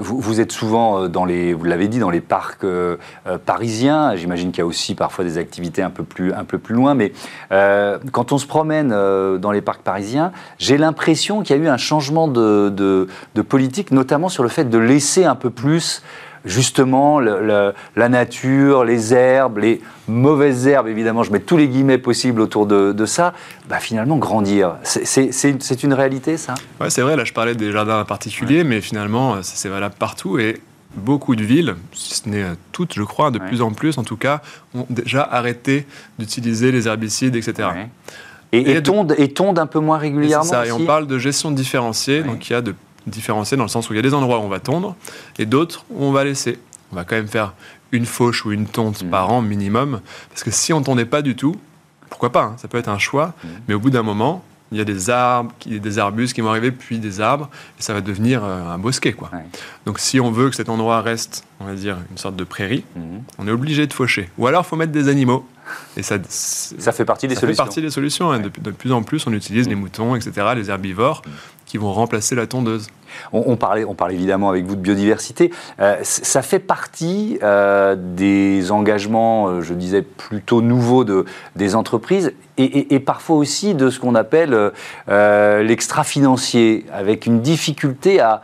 vous, 0.00 0.40
êtes 0.40 0.52
souvent 0.52 1.02
euh, 1.02 1.08
dans 1.08 1.24
les, 1.24 1.52
vous 1.52 1.64
l'avez 1.64 1.88
dit, 1.88 1.98
dans 1.98 2.10
les 2.10 2.20
parcs 2.20 2.62
euh, 2.62 2.96
parisiens. 3.44 4.14
J'imagine 4.14 4.52
qu'il 4.52 4.60
y 4.60 4.62
a 4.62 4.66
aussi 4.66 4.94
parfois 4.94 5.24
des 5.24 5.36
activités 5.36 5.82
un 5.82 5.90
peu 5.90 6.04
plus, 6.04 6.32
un 6.32 6.44
peu 6.44 6.58
plus 6.58 6.76
loin. 6.76 6.94
Mais 6.94 7.12
quand 7.50 8.30
on 8.30 8.38
se 8.38 8.46
promène 8.46 8.90
dans 8.90 9.50
les 9.50 9.62
parcs 9.62 9.82
parisiens, 9.82 10.30
j'ai 10.58 10.78
l'impression 10.78 11.42
qu'il 11.42 11.56
y 11.56 11.58
a 11.58 11.62
eu 11.62 11.68
un 11.68 11.76
changement 11.76 12.28
de, 12.28 13.08
politique, 13.48 13.90
notamment 13.90 14.28
sur 14.28 14.44
le 14.44 14.48
fait 14.48 14.70
de 14.70 14.78
laisser 14.78 15.24
un 15.24 15.34
peu 15.34 15.50
plus 15.50 16.02
justement 16.46 17.20
la 17.20 18.08
nature, 18.08 18.84
les 18.84 19.12
herbes, 19.12 19.58
les 19.58 19.82
mauvaises 20.08 20.66
herbes, 20.66 20.88
évidemment, 20.88 21.22
je 21.22 21.32
mets 21.32 21.40
tous 21.40 21.56
les 21.56 21.68
guillemets 21.68 21.98
possibles 21.98 22.40
autour 22.40 22.66
de, 22.66 23.06
ça, 23.06 23.34
bah, 23.68 23.80
finalement 23.80 24.16
grandir. 24.16 24.76
C'est 24.82 25.82
une 25.82 25.92
réalité, 25.92 26.36
ça? 26.36 26.54
Oui, 26.80 26.86
c'est 26.90 27.02
vrai, 27.02 27.16
là 27.16 27.24
je 27.24 27.32
parlais 27.32 27.54
des 27.54 27.72
jardins 27.72 28.04
particuliers, 28.04 28.64
mais 28.64 28.80
finalement, 28.80 29.42
c'est 29.42 29.68
valable 29.68 29.96
partout. 29.98 30.38
Et 30.38 30.60
beaucoup 30.94 31.36
de 31.36 31.44
villes, 31.44 31.74
si 31.92 32.14
ce 32.14 32.28
n'est 32.28 32.44
toutes, 32.72 32.94
je 32.94 33.02
crois, 33.02 33.30
de 33.30 33.38
plus 33.38 33.60
en 33.60 33.72
plus 33.72 33.98
en 33.98 34.04
tout 34.04 34.16
cas, 34.16 34.40
ont 34.74 34.86
déjà 34.88 35.22
arrêté 35.22 35.86
d'utiliser 36.18 36.72
les 36.72 36.88
herbicides, 36.88 37.36
etc. 37.36 37.68
Et, 38.52 38.76
et, 38.76 38.82
tondent, 38.82 39.14
et, 39.18 39.60
un 39.60 39.66
peu 39.66 39.80
moins 39.80 39.98
régulièrement. 39.98 40.44
C'est 40.44 40.50
ça, 40.50 40.66
et 40.66 40.72
on 40.72 40.86
parle 40.86 41.06
de 41.06 41.18
gestion 41.18 41.50
différenciée, 41.50 42.22
donc 42.22 42.48
il 42.48 42.52
y 42.52 42.56
a 42.56 42.62
de 42.62 42.74
différencier 43.06 43.56
dans 43.56 43.64
le 43.64 43.68
sens 43.68 43.88
où 43.88 43.92
il 43.92 43.96
y 43.96 43.98
a 43.98 44.02
des 44.02 44.14
endroits 44.14 44.38
où 44.38 44.42
on 44.42 44.48
va 44.48 44.60
tondre 44.60 44.96
et 45.38 45.46
d'autres 45.46 45.84
où 45.90 46.04
on 46.04 46.12
va 46.12 46.24
laisser. 46.24 46.58
On 46.92 46.96
va 46.96 47.04
quand 47.04 47.16
même 47.16 47.28
faire 47.28 47.54
une 47.92 48.06
fauche 48.06 48.44
ou 48.44 48.52
une 48.52 48.66
tonte 48.66 49.02
mmh. 49.02 49.10
par 49.10 49.30
an 49.30 49.42
minimum, 49.42 50.00
parce 50.28 50.42
que 50.42 50.50
si 50.50 50.72
on 50.72 50.82
tondait 50.82 51.04
pas 51.04 51.22
du 51.22 51.36
tout, 51.36 51.56
pourquoi 52.10 52.30
pas, 52.30 52.42
hein, 52.42 52.54
ça 52.58 52.68
peut 52.68 52.78
être 52.78 52.88
un 52.88 52.98
choix, 52.98 53.28
mmh. 53.28 53.48
mais 53.68 53.74
au 53.74 53.80
bout 53.80 53.90
d'un 53.90 54.02
moment, 54.02 54.44
il 54.72 54.78
y 54.78 54.80
a 54.80 54.84
des 54.84 55.10
arbres, 55.10 55.52
des 55.64 55.98
arbustes 55.98 56.34
qui 56.34 56.40
vont 56.40 56.50
arriver, 56.50 56.72
puis 56.72 56.98
des 56.98 57.20
arbres, 57.20 57.48
et 57.78 57.82
ça 57.82 57.92
va 57.94 58.00
devenir 58.00 58.44
euh, 58.44 58.68
un 58.68 58.78
bosquet. 58.78 59.12
Quoi. 59.12 59.30
Donc 59.84 60.00
si 60.00 60.18
on 60.18 60.30
veut 60.30 60.50
que 60.50 60.56
cet 60.56 60.68
endroit 60.68 61.00
reste, 61.00 61.44
on 61.60 61.64
va 61.64 61.74
dire, 61.74 61.96
une 62.10 62.18
sorte 62.18 62.36
de 62.36 62.44
prairie, 62.44 62.84
mmh. 62.96 63.00
on 63.38 63.48
est 63.48 63.52
obligé 63.52 63.86
de 63.86 63.92
faucher. 63.92 64.28
Ou 64.38 64.46
alors, 64.46 64.64
il 64.64 64.68
faut 64.68 64.76
mettre 64.76 64.92
des 64.92 65.08
animaux. 65.08 65.46
Et 65.96 66.02
ça, 66.02 66.16
ça 66.28 66.92
fait 66.92 67.04
partie 67.04 67.28
des 67.28 67.34
ça 67.34 67.42
solutions. 67.42 67.64
Fait 67.64 67.66
partie 67.66 67.82
des 67.82 67.90
solutions. 67.90 68.30
Hein. 68.30 68.40
De, 68.40 68.48
de, 68.48 68.70
plus 68.70 68.92
en 68.92 69.02
plus, 69.02 69.26
on 69.26 69.32
utilise 69.32 69.68
les 69.68 69.74
moutons, 69.74 70.16
etc., 70.16 70.48
les 70.54 70.70
herbivores, 70.70 71.22
qui 71.66 71.78
vont 71.78 71.92
remplacer 71.92 72.34
la 72.34 72.46
tondeuse. 72.46 72.88
On, 73.32 73.56
parlait, 73.56 73.84
on 73.84 73.94
parle 73.94 74.12
évidemment 74.12 74.50
avec 74.50 74.64
vous 74.66 74.76
de 74.76 74.80
biodiversité. 74.80 75.50
Euh, 75.80 75.96
ça 76.02 76.42
fait 76.42 76.58
partie 76.58 77.38
euh, 77.42 77.96
des 77.98 78.70
engagements, 78.70 79.48
euh, 79.48 79.62
je 79.62 79.74
disais, 79.74 80.02
plutôt 80.02 80.60
nouveaux 80.60 81.04
de, 81.04 81.24
des 81.56 81.74
entreprises 81.74 82.32
et, 82.58 83.00
parfois 83.00 83.36
aussi 83.36 83.74
de 83.74 83.90
ce 83.90 84.00
qu'on 84.00 84.14
appelle 84.14 84.72
l'extra-financier, 85.08 86.86
avec 86.90 87.26
une 87.26 87.42
difficulté 87.42 88.20
à 88.20 88.42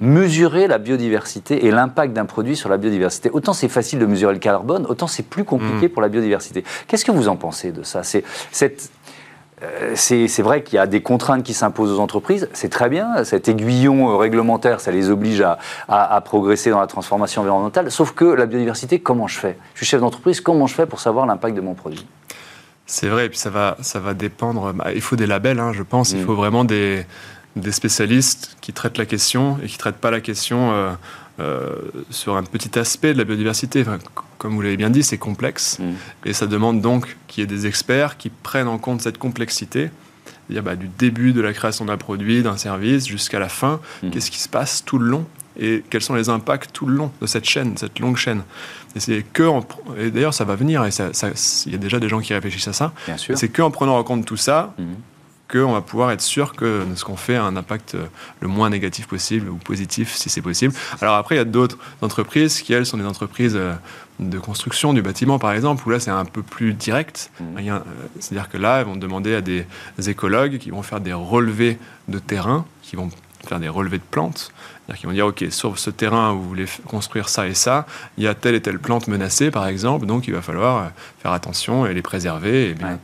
mesurer 0.00 0.66
la 0.66 0.78
biodiversité 0.78 1.66
et 1.66 1.70
l'impact 1.70 2.12
d'un 2.12 2.24
produit 2.24 2.56
sur 2.56 2.68
la 2.68 2.76
biodiversité. 2.76 3.30
Autant 3.30 3.52
c'est 3.52 3.68
facile 3.68 3.98
de 3.98 4.06
mesurer 4.06 4.32
le 4.32 4.38
carbone, 4.38 4.86
autant 4.88 5.06
c'est 5.06 5.22
plus 5.22 5.44
compliqué 5.44 5.86
mmh. 5.86 5.90
pour 5.90 6.02
la 6.02 6.08
biodiversité. 6.08 6.64
Qu'est-ce 6.86 7.04
que 7.04 7.12
vous 7.12 7.28
en 7.28 7.36
pensez 7.36 7.72
de 7.72 7.82
ça? 7.82 8.02
C'est 8.02 8.24
cette 8.50 8.90
euh, 9.62 9.92
c'est 9.94 10.42
vrai 10.42 10.62
qu'il 10.62 10.76
y 10.76 10.78
a 10.78 10.86
des 10.86 11.02
contraintes 11.02 11.44
qui 11.44 11.54
s'imposent 11.54 11.92
aux 11.92 12.00
entreprises, 12.00 12.48
c'est 12.52 12.68
très 12.68 12.88
bien, 12.88 13.22
cet 13.22 13.48
aiguillon 13.48 14.10
euh, 14.10 14.16
réglementaire, 14.16 14.80
ça 14.80 14.90
les 14.90 15.08
oblige 15.08 15.44
à, 15.88 16.20
progresser 16.24 16.70
dans 16.70 16.80
la 16.80 16.86
transformation 16.86 17.42
environnementale, 17.42 17.90
sauf 17.90 18.12
que 18.12 18.24
la 18.24 18.46
biodiversité, 18.46 18.98
comment 18.98 19.28
je 19.28 19.38
fais? 19.38 19.56
Je 19.74 19.78
suis 19.78 19.86
chef 19.86 20.00
d'entreprise, 20.00 20.40
comment 20.40 20.66
je 20.66 20.74
fais 20.74 20.86
pour 20.86 21.00
savoir 21.00 21.26
l'impact 21.26 21.54
de 21.54 21.60
mon 21.60 21.74
produit? 21.74 22.06
C'est 22.86 23.06
vrai, 23.06 23.26
et 23.26 23.28
puis 23.28 23.38
ça 23.38 23.50
va, 23.50 23.76
ça 23.80 24.00
va 24.00 24.14
dépendre, 24.14 24.72
bah, 24.72 24.86
il 24.94 25.00
faut 25.00 25.14
des 25.14 25.26
labels, 25.26 25.60
hein, 25.60 25.72
je 25.72 25.84
pense, 25.84 26.10
il 26.10 26.22
mm. 26.22 26.24
faut 26.24 26.34
vraiment 26.34 26.64
des, 26.64 27.06
spécialistes 27.70 28.56
qui 28.60 28.72
traitent 28.72 28.98
la 28.98 29.06
question 29.06 29.58
et 29.62 29.66
qui 29.66 29.74
ne 29.74 29.78
traitent 29.78 29.96
pas 29.96 30.10
la 30.10 30.20
question... 30.20 30.72
Euh, 30.72 30.92
euh, 31.40 31.76
sur 32.10 32.36
un 32.36 32.42
petit 32.42 32.78
aspect 32.78 33.14
de 33.14 33.18
la 33.18 33.24
biodiversité. 33.24 33.86
comme 34.36 34.54
vous 34.54 34.60
l'avez 34.60 34.76
bien 34.76 34.90
dit, 34.90 35.02
c'est 35.02 35.16
complexe 35.16 35.78
mm. 35.78 35.92
et 36.26 36.34
ça 36.34 36.46
demande 36.46 36.82
donc 36.82 37.16
qu'il 37.26 37.40
y 37.40 37.44
ait 37.44 37.46
des 37.46 37.66
experts 37.66 38.18
qui 38.18 38.28
prennent 38.28 38.68
en 38.68 38.76
compte 38.76 39.00
cette 39.00 39.16
complexité. 39.16 39.90
Bah, 40.50 40.76
du 40.76 40.88
début 40.88 41.32
de 41.32 41.40
la 41.40 41.54
création 41.54 41.86
d'un 41.86 41.96
produit, 41.96 42.42
d'un 42.42 42.58
service, 42.58 43.06
jusqu'à 43.06 43.38
la 43.38 43.48
fin. 43.48 43.80
Mm. 44.02 44.10
Qu'est-ce 44.10 44.30
qui 44.30 44.40
se 44.40 44.48
passe 44.48 44.84
tout 44.84 44.98
le 44.98 45.08
long 45.08 45.26
et 45.58 45.84
quels 45.90 46.02
sont 46.02 46.14
les 46.14 46.28
impacts 46.28 46.72
tout 46.72 46.86
le 46.86 46.94
long 46.94 47.10
de 47.20 47.26
cette 47.26 47.44
chaîne, 47.44 47.76
cette 47.76 47.98
longue 47.98 48.16
chaîne. 48.16 48.42
Et 48.96 49.00
c'est 49.00 49.22
que, 49.34 49.50
et 49.98 50.10
d'ailleurs, 50.10 50.32
ça 50.32 50.44
va 50.44 50.56
venir. 50.56 50.82
Et 50.84 50.90
il 51.66 51.72
y 51.72 51.74
a 51.74 51.78
déjà 51.78 51.98
des 51.98 52.08
gens 52.08 52.20
qui 52.20 52.32
réfléchissent 52.32 52.68
à 52.68 52.72
ça. 52.72 52.92
C'est 53.16 53.48
qu'en 53.48 53.70
prenant 53.70 53.98
en 53.98 54.04
compte 54.04 54.24
tout 54.24 54.36
ça, 54.36 54.74
mm 54.78 54.84
qu'on 55.52 55.72
va 55.72 55.82
pouvoir 55.82 56.10
être 56.12 56.22
sûr 56.22 56.54
que 56.54 56.82
ce 56.96 57.04
qu'on 57.04 57.16
fait 57.16 57.36
a 57.36 57.44
un 57.44 57.56
impact 57.56 57.94
euh, 57.94 58.06
le 58.40 58.48
moins 58.48 58.70
négatif 58.70 59.06
possible 59.06 59.48
ou 59.48 59.56
positif 59.56 60.14
si 60.14 60.30
c'est 60.30 60.40
possible. 60.40 60.74
Alors 61.00 61.16
après, 61.16 61.34
il 61.34 61.38
y 61.38 61.42
a 61.42 61.44
d'autres 61.44 61.76
entreprises 62.00 62.62
qui, 62.62 62.72
elles, 62.72 62.86
sont 62.86 62.96
des 62.96 63.04
entreprises 63.04 63.54
euh, 63.56 63.74
de 64.18 64.38
construction 64.38 64.94
du 64.94 65.02
bâtiment, 65.02 65.38
par 65.38 65.52
exemple, 65.52 65.86
où 65.86 65.90
là, 65.90 66.00
c'est 66.00 66.10
un 66.10 66.24
peu 66.24 66.42
plus 66.42 66.72
direct. 66.72 67.30
Mmh. 67.38 67.44
Euh, 67.68 67.78
c'est-à-dire 68.18 68.48
que 68.48 68.56
là, 68.56 68.80
ils 68.80 68.86
vont 68.86 68.96
demander 68.96 69.34
à 69.34 69.40
des 69.40 69.66
écologues 70.06 70.58
qui 70.58 70.70
vont 70.70 70.82
faire 70.82 71.00
des 71.00 71.12
relevés 71.12 71.78
de 72.08 72.18
terrain, 72.18 72.64
qui 72.82 72.96
vont 72.96 73.10
faire 73.46 73.60
des 73.60 73.68
relevés 73.68 73.98
de 73.98 74.04
plantes. 74.10 74.52
C'est-à-dire 74.86 75.00
qu'ils 75.00 75.08
vont 75.08 75.14
dire, 75.14 75.26
OK, 75.26 75.44
sur 75.50 75.78
ce 75.78 75.90
terrain 75.90 76.32
où 76.32 76.40
vous 76.40 76.48
voulez 76.48 76.66
construire 76.88 77.28
ça 77.28 77.46
et 77.46 77.54
ça, 77.54 77.86
il 78.16 78.24
y 78.24 78.26
a 78.26 78.34
telle 78.34 78.54
et 78.54 78.62
telle 78.62 78.78
plante 78.78 79.08
menacée, 79.08 79.50
par 79.50 79.66
exemple, 79.66 80.06
donc 80.06 80.26
il 80.28 80.34
va 80.34 80.42
falloir 80.42 80.90
faire 81.20 81.32
attention 81.32 81.86
et 81.86 81.94
les 81.94 82.02
préserver. 82.02 82.70
Et 82.70 82.74
bien... 82.74 82.98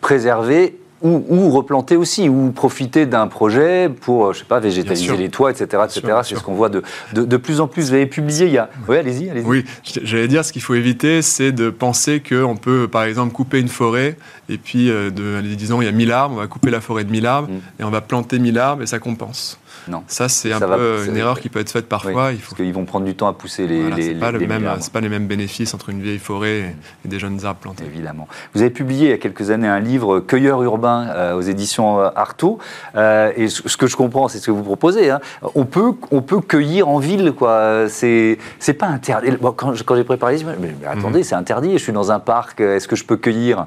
Préserver 0.00 0.78
ou, 1.02 1.50
replanter 1.50 1.96
aussi, 1.96 2.28
ou 2.28 2.50
profiter 2.52 3.06
d'un 3.06 3.26
projet 3.26 3.88
pour, 3.88 4.26
euh, 4.26 4.32
je 4.32 4.40
sais 4.40 4.44
pas, 4.44 4.60
végétaliser 4.60 5.16
les 5.16 5.28
toits, 5.28 5.50
etc. 5.50 5.82
etc. 5.84 6.18
C'est 6.22 6.36
ce 6.36 6.42
qu'on 6.42 6.54
voit 6.54 6.68
de, 6.68 6.82
de, 7.14 7.36
plus 7.36 7.60
en 7.60 7.68
plus. 7.68 7.88
Vous 7.88 7.94
avez 7.94 8.06
publié 8.06 8.46
il 8.46 8.52
y 8.52 8.58
a... 8.58 8.68
Oui, 8.88 8.96
allez-y, 8.96 9.30
allez-y. 9.30 9.44
Oui, 9.44 9.64
j'allais 10.02 10.28
dire, 10.28 10.44
ce 10.44 10.52
qu'il 10.52 10.62
faut 10.62 10.74
éviter, 10.74 11.22
c'est 11.22 11.52
de 11.52 11.70
penser 11.70 12.20
qu'on 12.20 12.56
peut, 12.56 12.88
par 12.88 13.04
exemple, 13.04 13.32
couper 13.32 13.60
une 13.60 13.68
forêt, 13.68 14.16
et 14.48 14.58
puis, 14.58 14.90
euh, 14.90 15.10
de, 15.10 15.40
disons, 15.54 15.80
il 15.80 15.84
y 15.84 15.88
a 15.88 15.92
1000 15.92 16.12
arbres, 16.12 16.34
on 16.36 16.38
va 16.38 16.46
couper 16.46 16.70
la 16.70 16.80
forêt 16.80 17.04
de 17.04 17.10
1000 17.10 17.26
arbres, 17.26 17.48
mm. 17.48 17.80
et 17.80 17.84
on 17.84 17.90
va 17.90 18.00
planter 18.00 18.38
1000 18.38 18.58
arbres, 18.58 18.82
et 18.82 18.86
ça 18.86 18.98
compense. 18.98 19.59
Non. 19.88 20.02
Ça, 20.06 20.28
c'est 20.28 20.52
un 20.52 20.60
peu 20.60 21.04
une 21.06 21.16
erreur 21.16 21.40
qui 21.40 21.48
peut 21.48 21.60
être 21.60 21.70
faite 21.70 21.88
parfois. 21.88 22.32
il 22.32 22.38
faut... 22.38 22.50
Parce 22.50 22.62
qu'ils 22.62 22.72
vont 22.72 22.84
prendre 22.84 23.06
du 23.06 23.14
temps 23.14 23.28
à 23.28 23.32
pousser 23.32 23.66
les. 23.66 23.80
Voilà, 23.80 23.96
les, 23.96 24.14
pas, 24.14 24.32
le 24.32 24.40
même, 24.40 24.68
pas 24.92 25.00
les 25.00 25.08
mêmes 25.08 25.26
bénéfices 25.26 25.74
entre 25.74 25.90
une 25.90 26.00
vieille 26.00 26.18
forêt 26.18 26.74
et, 27.04 27.08
des 27.08 27.18
jeunes 27.18 27.44
arbres 27.44 27.60
plantés. 27.60 27.84
Évidemment. 27.84 28.28
Vous 28.54 28.60
avez 28.60 28.70
publié 28.70 29.08
il 29.08 29.10
y 29.10 29.14
a 29.14 29.18
quelques 29.18 29.50
années 29.50 29.68
un 29.68 29.80
livre 29.80 30.20
Cueilleur 30.20 30.62
urbain 30.62 31.08
euh, 31.08 31.34
aux 31.34 31.40
éditions 31.40 32.00
euh, 32.00 32.10
Artaud. 32.14 32.58
Euh, 32.96 33.32
et 33.36 33.48
ce 33.48 33.76
que 33.76 33.86
je 33.86 33.96
comprends, 33.96 34.28
c'est 34.28 34.38
ce 34.38 34.46
que 34.46 34.50
vous 34.50 34.62
proposez. 34.62 35.10
Hein. 35.10 35.20
On, 35.54 35.64
peut, 35.64 35.92
on 36.10 36.22
peut 36.22 36.40
cueillir 36.40 36.88
en 36.88 36.98
ville, 36.98 37.32
quoi. 37.32 37.88
C'est 37.88 38.38
pas 38.78 38.86
interdit. 38.86 39.28
quand, 39.56 39.74
j'ai 39.74 40.04
préparé 40.04 40.38
ce 40.38 40.44
mais, 40.44 40.56
mais 40.60 40.74
attendez, 40.86 41.18
mhm. 41.18 41.24
c'est 41.24 41.34
interdit. 41.34 41.72
Je 41.72 41.82
suis 41.82 41.92
dans 41.92 42.10
un 42.10 42.20
parc. 42.20 42.60
Est-ce 42.60 42.88
que 42.88 42.96
je 42.96 43.04
peux 43.04 43.16
cueillir? 43.16 43.66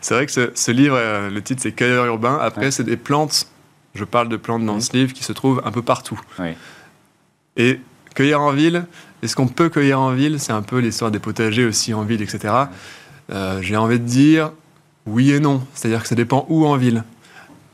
C'est 0.00 0.14
vrai 0.14 0.26
que 0.26 0.32
ce, 0.32 0.50
ce 0.54 0.70
livre, 0.70 0.98
le 1.30 1.42
titre, 1.42 1.62
c'est 1.62 1.72
Cueilleur 1.72 2.06
urbain. 2.06 2.38
Après, 2.40 2.70
c'est 2.70 2.84
des 2.84 2.96
plantes 2.96 3.46
je 3.94 4.04
parle 4.04 4.28
de 4.28 4.36
plantes 4.36 4.64
dans 4.64 4.80
ce 4.80 4.92
livre 4.92 5.12
qui 5.12 5.24
se 5.24 5.32
trouvent 5.32 5.62
un 5.64 5.70
peu 5.70 5.82
partout. 5.82 6.20
Et 7.56 7.80
cueillir 8.14 8.40
en 8.40 8.52
ville, 8.52 8.86
est-ce 9.22 9.36
qu'on 9.36 9.48
peut 9.48 9.68
cueillir 9.68 10.00
en 10.00 10.12
ville? 10.12 10.40
C'est 10.40 10.52
un 10.52 10.62
peu 10.62 10.78
l'histoire 10.78 11.10
des 11.10 11.18
potagers 11.18 11.64
aussi 11.64 11.94
en 11.94 12.02
ville, 12.02 12.22
etc. 12.22 12.54
Euh, 13.30 13.62
j'ai 13.62 13.76
envie 13.76 14.00
de 14.00 14.04
dire 14.04 14.52
oui 15.06 15.32
et 15.32 15.40
non. 15.40 15.66
C'est-à-dire 15.74 16.02
que 16.02 16.08
ça 16.08 16.14
dépend 16.14 16.46
où 16.48 16.66
en 16.66 16.76
ville. 16.76 17.04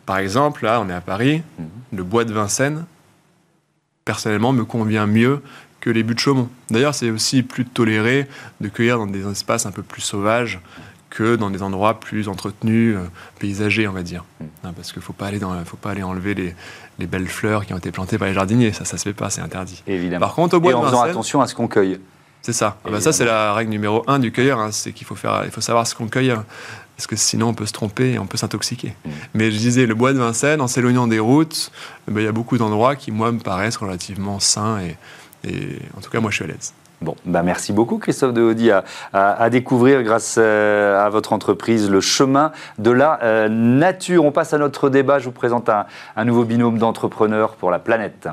Par 0.06 0.18
exemple, 0.18 0.64
là, 0.64 0.80
on 0.80 0.88
est 0.88 0.94
à 0.94 1.00
Paris, 1.00 1.42
mhm. 1.58 1.68
le 1.92 2.02
bois 2.02 2.24
de 2.24 2.32
Vincennes, 2.32 2.84
personnellement, 4.04 4.52
me 4.52 4.64
convient 4.64 5.06
mieux 5.06 5.40
que 5.80 5.88
les 5.88 6.02
buts 6.02 6.14
de 6.14 6.18
Chaumont. 6.18 6.50
D'ailleurs, 6.70 6.94
c'est 6.94 7.10
aussi 7.10 7.42
plus 7.42 7.64
toléré 7.64 8.26
de 8.60 8.68
cueillir 8.68 8.98
dans 8.98 9.06
des 9.06 9.26
espaces 9.26 9.66
un 9.66 9.72
peu 9.72 9.82
plus 9.82 10.02
sauvages, 10.02 10.60
que 11.08 11.36
dans 11.36 11.50
des 11.50 11.62
endroits 11.62 11.98
plus 11.98 12.28
entretenus, 12.28 12.96
euh, 12.96 13.04
paysagers, 13.38 13.88
on 13.88 13.92
va 13.92 14.02
dire. 14.02 14.24
Mm. 14.40 14.44
Hein, 14.62 14.72
parce 14.76 14.92
qu'il 14.92 15.00
ne 15.00 15.04
faut, 15.04 15.14
pas 15.14 15.26
aller 15.26 15.40
faut 15.64 15.76
pas 15.78 15.90
aller 15.90 16.02
enlever 16.02 16.34
les, 16.34 16.54
les, 16.98 17.06
belles 17.06 17.28
fleurs 17.28 17.64
qui 17.64 17.72
ont 17.72 17.78
été 17.78 17.90
plantées 17.90 18.18
par 18.18 18.28
les 18.28 18.34
jardiniers. 18.34 18.72
Ça, 18.72 18.84
ça 18.84 18.98
se 18.98 19.04
fait 19.04 19.14
pas, 19.14 19.30
c'est 19.30 19.40
interdit. 19.40 19.82
Évidemment. 19.86 20.26
Par 20.26 20.34
contre, 20.34 20.56
au 20.56 20.60
bois 20.60 20.72
Et 20.72 20.74
en 20.74 20.82
faisant 20.82 21.02
attention 21.02 21.40
à 21.40 21.46
ce 21.46 21.54
qu'on 21.54 21.66
cueille. 21.66 21.98
C'est 22.42 22.52
ça. 22.52 22.78
Ah 22.84 22.90
bah 22.90 23.00
ça, 23.00 23.12
c'est 23.12 23.24
la 23.24 23.52
règle 23.52 23.70
numéro 23.70 24.02
un 24.06 24.18
du 24.18 24.32
cueilleur. 24.32 24.58
Hein, 24.58 24.70
c'est 24.72 24.92
qu'il 24.92 25.06
faut, 25.06 25.14
faire, 25.14 25.42
il 25.44 25.50
faut 25.50 25.60
savoir 25.60 25.86
ce 25.86 25.94
qu'on 25.94 26.08
cueille. 26.08 26.30
Hein, 26.30 26.44
parce 26.96 27.06
que 27.06 27.16
sinon, 27.16 27.48
on 27.48 27.54
peut 27.54 27.66
se 27.66 27.72
tromper 27.72 28.12
et 28.12 28.18
on 28.18 28.26
peut 28.26 28.36
s'intoxiquer. 28.36 28.94
Mm. 29.04 29.10
Mais 29.34 29.50
je 29.50 29.56
disais, 29.56 29.86
le 29.86 29.94
bois 29.94 30.12
de 30.12 30.18
Vincennes, 30.18 30.60
en 30.60 30.68
s'éloignant 30.68 31.06
des 31.06 31.18
routes, 31.18 31.70
eh 32.08 32.12
ben, 32.12 32.20
il 32.20 32.24
y 32.24 32.28
a 32.28 32.32
beaucoup 32.32 32.58
d'endroits 32.58 32.96
qui, 32.96 33.10
moi, 33.10 33.32
me 33.32 33.38
paraissent 33.38 33.78
relativement 33.78 34.40
sains. 34.40 34.80
Et, 34.80 34.96
et 35.48 35.78
en 35.96 36.00
tout 36.00 36.10
cas, 36.10 36.20
moi, 36.20 36.30
je 36.30 36.36
suis 36.36 36.44
à 36.44 36.48
l'aise. 36.48 36.74
Bon, 37.02 37.16
bah 37.24 37.42
merci 37.42 37.72
beaucoup 37.72 37.96
Christophe 37.96 38.34
de 38.34 38.42
Audi 38.42 38.70
à, 39.14 39.50
découvrir 39.50 40.02
grâce 40.02 40.36
euh, 40.38 41.02
à 41.02 41.08
votre 41.08 41.32
entreprise 41.32 41.90
le 41.90 42.02
chemin 42.02 42.52
de 42.78 42.90
la 42.90 43.18
euh, 43.22 43.48
nature. 43.48 44.26
On 44.26 44.32
passe 44.32 44.52
à 44.52 44.58
notre 44.58 44.90
débat. 44.90 45.18
Je 45.18 45.24
vous 45.24 45.32
présente 45.32 45.70
un 45.70 46.24
nouveau 46.26 46.44
binôme 46.44 46.76
d'entrepreneurs 46.76 47.56
pour 47.56 47.70
la 47.70 47.78
planète. 47.78 48.28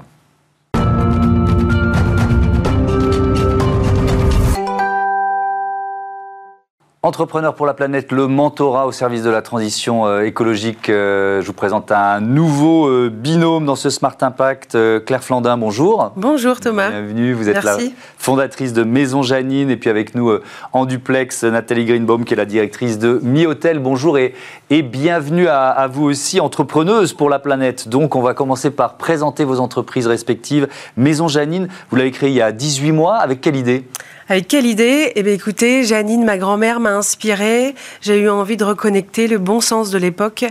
Entrepreneur 7.04 7.54
pour 7.54 7.68
la 7.68 7.76
planète, 7.76 8.12
le 8.12 8.26
mentorat 8.26 8.88
au 8.88 8.92
service 8.92 9.22
de 9.22 9.30
la 9.30 9.44
transition 9.44 10.08
euh, 10.08 10.24
écologique. 10.24 10.90
Euh, 10.90 11.44
je 11.44 11.46
vous 11.46 11.54
présente 11.54 11.92
un 11.92 12.20
nouveau 12.22 12.88
euh, 12.88 13.12
binôme 13.14 13.68
dans 13.68 13.76
ce 13.76 13.92
Smart 13.92 14.18
Impact. 14.20 14.76
Claire 15.06 15.24
Flandin, 15.24 15.58
bonjour. 15.58 16.12
Bonjour 16.16 16.60
Thomas. 16.60 16.90
Bienvenue. 16.90 17.34
Vous 17.34 17.50
êtes 17.50 17.64
la 17.64 17.78
fondatrice 18.18 18.74
de 18.74 18.84
Maison 18.84 19.22
Janine 19.22 19.70
et 19.70 19.78
puis 19.78 19.92
avec 19.92 20.16
nous 20.16 20.40
en 20.74 20.86
duplex 20.88 21.44
Nathalie 21.44 21.86
Greenbaum 21.86 22.26
qui 22.26 22.34
est 22.34 22.38
la 22.38 22.46
directrice 22.46 22.98
de 22.98 23.20
Mi 23.22 23.46
Hotel. 23.46 23.78
Bonjour 23.78 24.18
et, 24.18 24.34
et 24.72 24.82
bienvenue 24.82 25.48
à, 25.48 25.68
à, 25.68 25.86
vous 25.86 26.06
aussi, 26.06 26.40
entrepreneuse 26.40 27.14
pour 27.14 27.30
la 27.30 27.38
planète. 27.38 27.90
Donc 27.90 28.16
on 28.16 28.22
va 28.22 28.34
commencer 28.34 28.72
par 28.72 28.96
présenter 28.96 29.44
vos 29.44 29.60
entreprises 29.60 30.08
respectives. 30.08 30.68
Maison 30.98 31.28
Janine, 31.28 31.68
vous 31.92 31.96
l'avez 31.96 32.12
créée 32.12 32.32
il 32.32 32.36
y 32.36 32.42
a 32.42 32.52
18 32.52 32.92
mois. 32.92 33.18
Avec 33.18 33.40
quelle 33.40 33.56
idée? 33.56 33.86
Avec 34.30 34.50
quelle 34.50 34.66
idée? 34.66 35.14
Eh 35.16 35.24
bien, 35.24 35.32
écoutez, 35.32 35.86
Janine, 35.86 36.26
ma 36.26 36.38
grand-mère, 36.38 36.82
m'a 36.82 36.94
inspirée. 36.94 37.76
J'ai 38.02 38.20
eu 38.20 38.30
envie 38.30 38.58
de 38.58 38.66
reconnecter 38.66 39.28
le 39.28 39.38
bon 39.38 39.62
sens 39.62 39.90
de 39.90 39.98
l'époque 39.98 40.44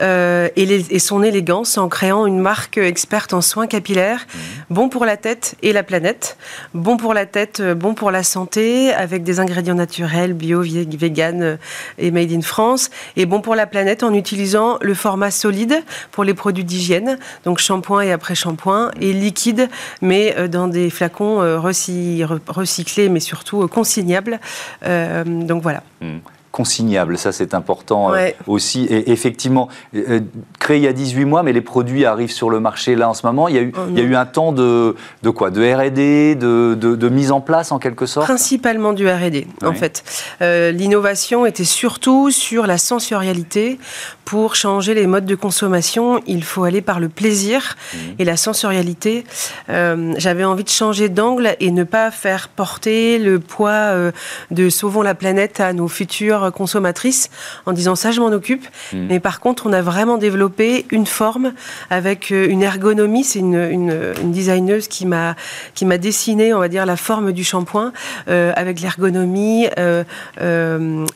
euh, 0.00 0.48
et, 0.56 0.98
son 0.98 1.22
élégance 1.22 1.76
en 1.76 1.88
créant 1.88 2.26
une 2.26 2.38
marque 2.38 2.78
experte 2.78 3.34
en 3.34 3.40
soins 3.40 3.66
capillaires, 3.66 4.26
mmh. 4.26 4.74
bon 4.74 4.88
pour 4.88 5.04
la 5.04 5.16
tête 5.16 5.56
et 5.62 5.72
la 5.72 5.82
planète, 5.82 6.38
bon 6.74 6.96
pour 6.96 7.14
la 7.14 7.26
tête, 7.26 7.60
euh, 7.60 7.74
bon 7.74 7.94
pour 7.94 8.10
la 8.10 8.22
santé, 8.22 8.92
avec 8.92 9.22
des 9.22 9.40
ingrédients 9.40 9.74
naturels, 9.74 10.32
bio, 10.32 10.62
vegan 10.62 11.42
euh, 11.42 11.56
et 11.98 12.10
made 12.10 12.32
in 12.32 12.40
France, 12.40 12.90
et 13.16 13.26
bon 13.26 13.40
pour 13.40 13.54
la 13.54 13.66
planète 13.66 14.02
en 14.02 14.14
utilisant 14.14 14.78
le 14.80 14.94
format 14.94 15.30
solide 15.30 15.82
pour 16.10 16.24
les 16.24 16.34
produits 16.34 16.64
d'hygiène, 16.64 17.18
donc 17.44 17.58
shampoing 17.58 18.02
et 18.02 18.12
après-shampoing, 18.12 18.90
et 19.00 19.12
liquide, 19.12 19.68
mais 20.00 20.48
dans 20.48 20.66
des 20.66 20.90
flacons 20.90 21.60
recyclés, 21.60 23.08
mais 23.08 23.17
surtout 23.20 23.62
euh, 23.62 23.68
consignable. 23.68 24.40
Euh, 24.84 25.24
donc 25.24 25.62
voilà. 25.62 25.82
Hmm 26.00 26.18
consignable. 26.52 27.18
Ça, 27.18 27.32
c'est 27.32 27.54
important 27.54 28.14
euh, 28.14 28.30
aussi. 28.46 28.86
Et 28.86 29.12
effectivement, 29.12 29.68
euh, 29.94 30.20
créé 30.58 30.78
il 30.78 30.82
y 30.82 30.88
a 30.88 30.92
18 30.92 31.24
mois, 31.24 31.42
mais 31.42 31.52
les 31.52 31.60
produits 31.60 32.04
arrivent 32.04 32.32
sur 32.32 32.50
le 32.50 32.60
marché 32.60 32.94
là 32.94 33.08
en 33.08 33.14
ce 33.14 33.26
moment. 33.26 33.48
Il 33.48 33.54
y 33.54 33.58
a 33.58 33.62
eu, 33.62 33.72
oh, 33.76 33.80
il 33.90 33.98
y 33.98 34.00
a 34.00 34.04
eu 34.04 34.16
un 34.16 34.26
temps 34.26 34.52
de, 34.52 34.96
de 35.22 35.30
quoi? 35.30 35.50
De 35.50 35.60
RD, 35.62 36.38
de, 36.38 36.74
de, 36.74 37.08
mise 37.08 37.32
en 37.32 37.40
place 37.40 37.72
en 37.72 37.78
quelque 37.78 38.06
sorte? 38.06 38.26
Principalement 38.26 38.92
du 38.92 39.08
RD, 39.08 39.46
en 39.64 39.72
fait. 39.72 40.04
Euh, 40.42 40.70
l'innovation 40.70 41.46
était 41.46 41.64
surtout 41.64 42.30
sur 42.30 42.66
la 42.66 42.78
sensorialité. 42.78 43.78
Pour 44.24 44.56
changer 44.56 44.92
les 44.92 45.06
modes 45.06 45.24
de 45.24 45.34
consommation, 45.34 46.20
il 46.26 46.44
faut 46.44 46.64
aller 46.64 46.82
par 46.82 47.00
le 47.00 47.08
plaisir 47.08 47.76
mmh. 47.92 47.96
et 48.18 48.24
la 48.24 48.36
sensorialité. 48.36 49.24
J'avais 49.68 50.44
envie 50.44 50.64
de 50.64 50.68
changer 50.68 51.08
d'angle 51.08 51.56
et 51.60 51.70
ne 51.70 51.84
pas 51.84 52.10
faire 52.10 52.48
porter 52.48 53.18
le 53.18 53.38
poids 53.38 54.12
de 54.50 54.68
sauvons 54.68 55.00
la 55.00 55.14
planète 55.14 55.60
à 55.60 55.72
nos 55.72 55.88
futurs 55.88 56.47
consommatrice 56.50 57.30
en 57.66 57.72
disant 57.72 57.94
ça, 57.94 58.10
je 58.10 58.20
m'en 58.20 58.28
occupe. 58.28 58.66
Hmm. 58.92 59.06
Mais 59.08 59.20
par 59.20 59.40
contre, 59.40 59.66
on 59.66 59.72
a 59.72 59.82
vraiment 59.82 60.18
développé 60.18 60.86
une 60.90 61.06
forme 61.06 61.52
avec 61.90 62.32
euh, 62.32 62.48
une 62.48 62.62
ergonomie. 62.62 63.24
C'est 63.24 63.40
une, 63.40 63.56
une, 63.56 64.32
designeuse 64.32 64.88
qui 64.88 65.06
m'a 65.06 65.34
qui 65.74 65.84
m'a 65.84 65.98
dessiné, 65.98 66.54
on 66.54 66.58
va 66.58 66.68
dire, 66.68 66.86
la 66.86 66.96
forme 66.96 67.32
du 67.32 67.44
shampoing 67.44 67.92
euh, 68.28 68.52
avec 68.56 68.80
l'ergonomie 68.80 69.66
euh, 69.78 70.04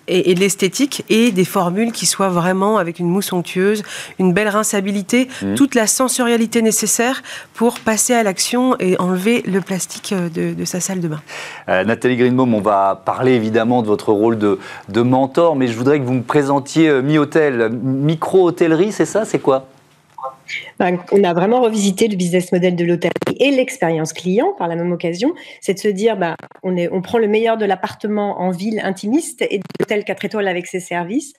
et, 0.09 0.35
l'esthétique 0.35 1.05
et 1.09 1.31
des 1.31 1.45
formules 1.45 1.93
qui 1.93 2.07
soient 2.07 2.29
vraiment 2.29 2.79
avec 2.79 2.99
une 2.99 3.09
mousse 3.09 3.33
onctueuse, 3.33 3.83
une 4.19 4.33
belle 4.33 4.49
rinçabilité, 4.49 5.29
hmm. 5.43 5.55
toute 5.55 5.75
la 5.75 5.87
sensorialité 5.87 6.63
nécessaire 6.63 7.23
pour 7.55 7.79
passer 7.81 8.15
à 8.15 8.23
l'action 8.23 8.77
et 8.79 8.99
enlever 8.99 9.43
le 9.47 9.61
plastique 9.61 10.15
de, 10.15 10.65
sa 10.65 10.81
salle 10.81 11.01
de 11.01 11.09
bain. 11.09 11.23
Nathalie 11.69 12.17
Greenbaum, 12.17 12.55
on 12.55 12.61
va 12.61 13.01
parler 13.05 13.33
évidemment 13.33 13.83
de 13.83 13.87
votre 13.87 14.13
rôle 14.13 14.39
de, 14.39 14.59
de 14.89 15.03
mentor, 15.13 15.57
mais 15.57 15.69
je 15.69 15.77
voudrais 15.77 15.99
que 16.01 16.05
vous 16.05 16.15
me 16.15 16.23
présentiez 16.23 16.89
euh, 16.89 17.03
Mi-Hôtel. 17.03 17.69
Micro-hôtellerie, 17.71 18.93
c'est 18.93 19.05
ça 19.05 19.25
C'est 19.25 19.39
quoi? 19.39 19.67
Ben, 20.79 20.99
on 21.13 21.23
a 21.23 21.35
vraiment 21.35 21.61
revisité 21.61 22.09
le 22.09 22.17
business 22.17 22.51
model 22.51 22.77
de 22.77 22.85
l'hôtellerie 22.85 23.13
et 23.41 23.51
l'expérience 23.51 24.13
client 24.13 24.53
par 24.59 24.69
la 24.69 24.77
même 24.77 24.93
occasion. 24.93 25.35
C'est 25.61 25.75
de 25.75 25.79
se 25.79 25.89
dire, 25.89 26.17
on, 26.63 26.77
est, 26.77 26.89
on 26.93 27.03
prend 27.03 27.19
le 27.19 27.29
meilleur 27.29 27.57
de 27.57 27.65
l'appartement 27.65 28.41
en 28.41 28.51
ville 28.51 28.81
intimiste 28.83 29.43
et 29.43 29.59
de 29.59 29.65
l'hôtel 29.81 30.05
4 30.05 30.25
étoiles 30.25 30.49
avec 30.49 30.67
ses 30.67 30.81
services 30.81 31.35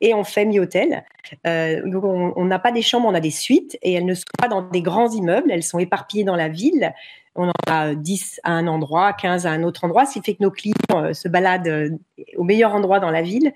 et 0.00 0.14
on 0.14 0.24
fait 0.24 0.44
mi-hôtel. 0.44 1.04
Euh, 1.46 1.82
on 1.94 2.44
n'a 2.44 2.58
pas 2.58 2.72
des 2.72 2.82
chambres, 2.82 3.08
on 3.08 3.14
a 3.14 3.20
des 3.20 3.30
suites 3.30 3.78
et 3.82 3.92
elles 3.92 4.04
ne 4.04 4.14
sont 4.14 4.24
pas 4.38 4.48
dans 4.48 4.62
des 4.62 4.82
grands 4.82 5.10
immeubles, 5.10 5.50
elles 5.50 5.62
sont 5.62 5.78
éparpillées 5.78 6.24
dans 6.24 6.36
la 6.36 6.48
ville. 6.48 6.92
On 7.36 7.48
en 7.48 7.52
a 7.66 7.94
10 7.94 8.40
à 8.44 8.52
un 8.52 8.66
endroit, 8.66 9.12
15 9.12 9.46
à 9.46 9.50
un 9.50 9.64
autre 9.64 9.84
endroit, 9.84 10.06
ce 10.06 10.14
qui 10.14 10.22
fait 10.24 10.34
que 10.34 10.42
nos 10.42 10.50
clients 10.52 10.74
euh, 10.94 11.12
se 11.12 11.28
baladent 11.28 11.68
euh, 11.68 11.90
au 12.36 12.44
meilleur 12.44 12.74
endroit 12.74 13.00
dans 13.00 13.10
la 13.10 13.22
ville. 13.22 13.52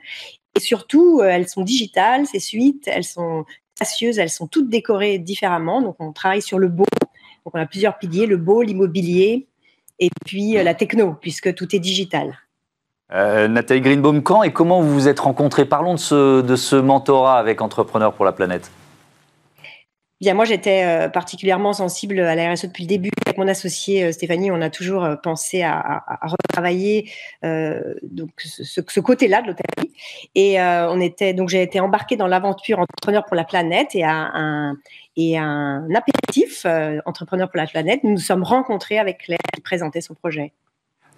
Et 0.57 0.61
surtout, 0.61 1.23
elles 1.23 1.49
sont 1.49 1.63
digitales, 1.63 2.27
ces 2.27 2.41
suites, 2.41 2.89
elles 2.89 3.05
sont 3.05 3.45
spacieuses, 3.77 4.19
elles 4.19 4.31
sont 4.31 4.49
toutes 4.49 4.69
décorées 4.69 5.19
différemment. 5.19 5.81
Donc, 5.81 5.97
on 6.01 6.13
travaille 6.13 6.43
sur 6.43 6.59
le 6.59 6.69
beau. 6.69 6.85
On 7.53 7.59
a 7.59 7.67
plusieurs 7.67 7.99
piliers, 7.99 8.27
le 8.27 8.37
beau, 8.37 8.63
l'immobilier 8.63 9.47
et 9.99 10.11
puis 10.25 10.53
la 10.53 10.75
techno, 10.75 11.15
puisque 11.21 11.55
tout 11.55 11.75
est 11.75 11.79
digital. 11.81 12.39
Euh, 13.13 13.49
Nathalie 13.49 13.81
Greenbaum, 13.81 14.23
quand 14.23 14.43
et 14.43 14.53
comment 14.53 14.83
vous 14.83 14.93
vous 14.93 15.09
êtes 15.09 15.21
rencontrés? 15.21 15.65
Parlons 15.65 15.95
de 15.95 15.99
ce, 15.99 16.43
de 16.43 16.57
ce 16.57 16.77
mentorat 16.77 17.39
avec 17.39 17.63
Entrepreneurs 17.63 18.13
pour 18.13 18.25
la 18.25 18.33
planète. 18.33 18.71
Bien, 20.21 20.35
moi, 20.35 20.45
j'étais 20.45 20.85
euh, 20.85 21.09
particulièrement 21.09 21.73
sensible 21.73 22.19
à 22.19 22.35
la 22.35 22.53
RSE 22.53 22.67
depuis 22.67 22.83
le 22.83 22.89
début. 22.89 23.11
Avec 23.25 23.39
mon 23.39 23.47
associé 23.47 24.05
euh, 24.05 24.13
Stéphanie, 24.13 24.51
on 24.51 24.61
a 24.61 24.69
toujours 24.69 25.07
pensé 25.23 25.63
à, 25.63 26.03
retravailler 26.23 27.11
donc 27.43 28.31
ce, 28.39 29.01
côté-là 29.01 29.43
de 29.43 29.49
l'hôtellerie. 29.49 29.93
Et 30.35 30.61
on 30.61 31.01
était 31.01 31.35
donc 31.35 31.49
j'ai 31.49 31.63
été 31.63 31.79
embarquée 31.79 32.17
dans 32.17 32.27
l'aventure 32.27 32.81
Entrepreneurs 32.81 33.25
pour 33.27 33.37
la 33.37 33.45
planète 33.45 33.95
et 33.95 34.03
à 34.03 34.13
un 34.13 34.77
et 35.17 35.39
un 35.39 35.89
appétitif 35.95 36.67
Entrepreneurs 37.07 37.49
pour 37.51 37.59
la 37.59 37.67
planète. 37.67 38.03
Nous 38.03 38.11
nous 38.11 38.19
sommes 38.19 38.43
rencontrés 38.43 38.99
avec 38.99 39.19
Claire 39.19 39.39
qui 39.55 39.61
présentait 39.61 40.01
son 40.01 40.15
projet. 40.15 40.53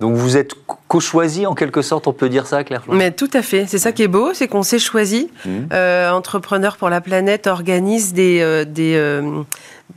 Donc 0.00 0.16
vous 0.16 0.38
êtes 0.38 0.54
co-choisi 0.88 1.47
en 1.47 1.54
quelque 1.54 1.83
sorte, 1.83 2.09
on 2.09 2.12
peut 2.14 2.30
dire 2.30 2.47
ça, 2.47 2.64
Claire 2.64 2.83
Mais 2.88 3.11
tout 3.11 3.28
à 3.35 3.42
fait. 3.42 3.66
C'est 3.69 3.78
ça 3.78 3.92
qui 3.92 4.02
est 4.02 4.09
beau, 4.09 4.33
c'est 4.33 4.49
qu'on 4.49 4.62
s'est 4.62 4.78
choisi. 4.78 5.30
Mmh. 5.45 5.50
Euh, 5.73 6.11
Entrepreneurs 6.11 6.78
pour 6.78 6.88
la 6.88 7.02
planète 7.02 7.47
organise 7.47 8.14
des, 8.14 8.40
euh, 8.40 8.64
des, 8.64 8.95
euh, 8.97 9.42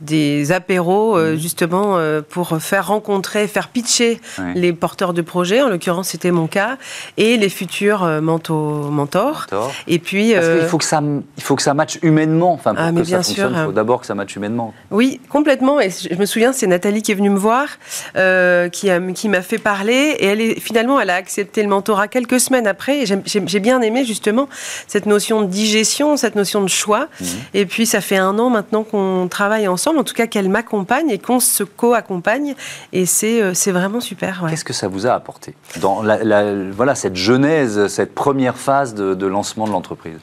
des 0.00 0.52
apéros 0.52 1.16
euh, 1.16 1.34
mmh. 1.34 1.38
justement 1.38 1.98
euh, 1.98 2.20
pour 2.22 2.58
faire 2.60 2.88
rencontrer, 2.88 3.46
faire 3.46 3.68
pitcher 3.68 4.20
les 4.54 4.72
porteurs 4.72 5.12
de 5.12 5.22
projets. 5.22 5.62
En 5.62 5.68
l'occurrence, 5.68 6.08
c'était 6.08 6.30
mon 6.30 6.46
cas 6.46 6.76
et 7.16 7.36
les 7.36 7.48
futurs 7.48 8.02
euh, 8.02 8.20
mentors. 8.20 9.46
Et 9.86 9.98
puis, 9.98 10.34
Parce 10.34 10.48
qu'il 10.48 10.68
faut 10.68 10.78
que 10.78 10.84
ça, 10.84 11.02
il 11.36 11.42
faut 11.42 11.56
que 11.56 11.62
ça 11.62 11.74
matche 11.74 11.98
humainement. 12.02 12.52
Enfin, 12.52 12.74
pour 12.74 12.84
ah, 12.84 12.90
que 12.90 13.00
bien 13.00 13.04
ça 13.04 13.22
fonctionne, 13.22 13.54
il 13.56 13.64
faut 13.66 13.72
d'abord 13.72 14.00
que 14.00 14.06
ça 14.06 14.14
matche 14.14 14.34
humainement. 14.36 14.74
Oui, 14.90 15.20
complètement. 15.28 15.80
Et 15.80 15.90
je 15.90 16.16
me 16.16 16.26
souviens, 16.26 16.52
c'est 16.52 16.66
Nathalie 16.66 17.02
qui 17.02 17.12
est 17.12 17.16
venue 17.16 17.30
me 17.30 17.38
voir, 17.38 17.66
qui, 18.70 18.88
qui 19.14 19.28
m'a 19.28 19.42
fait 19.42 19.58
parler 19.58 20.16
et 20.18 20.26
elle 20.26 20.40
est 20.40 20.60
finalement, 20.60 21.00
elle 21.00 21.10
a 21.10 21.14
accepté 21.14 21.62
le 21.62 21.68
mentorat 21.68 22.08
quelques 22.08 22.40
semaines 22.40 22.66
après. 22.66 23.02
Et 23.02 23.06
j'ai 23.06 23.60
bien 23.60 23.80
aimé 23.80 24.04
justement 24.04 24.48
cette 24.86 25.06
notion 25.06 25.42
de 25.42 25.46
digestion, 25.46 26.16
cette 26.16 26.36
notion 26.36 26.62
de 26.62 26.68
choix. 26.68 27.08
Mmh. 27.20 27.24
Et 27.54 27.66
puis, 27.66 27.86
ça 27.86 28.00
fait 28.00 28.16
un 28.16 28.38
an 28.38 28.50
maintenant 28.50 28.82
qu'on 28.82 29.28
travaille 29.28 29.68
ensemble 29.68 29.83
en 29.92 30.04
tout 30.04 30.14
cas 30.14 30.26
qu'elle 30.26 30.48
m'accompagne 30.48 31.10
et 31.10 31.18
qu'on 31.18 31.40
se 31.40 31.62
co-accompagne. 31.62 32.54
Et 32.92 33.06
c'est 33.06 33.42
euh, 33.42 33.52
vraiment 33.72 34.00
super. 34.00 34.44
Qu'est-ce 34.48 34.64
que 34.64 34.72
ça 34.72 34.88
vous 34.88 35.06
a 35.06 35.12
apporté 35.12 35.54
dans 35.80 36.02
la, 36.02 36.44
voilà, 36.70 36.94
cette 36.94 37.16
genèse, 37.16 37.86
cette 37.88 38.14
première 38.14 38.56
phase 38.56 38.94
de, 38.94 39.26
lancement 39.26 39.66
de 39.66 39.72
l'entreprise? 39.72 40.18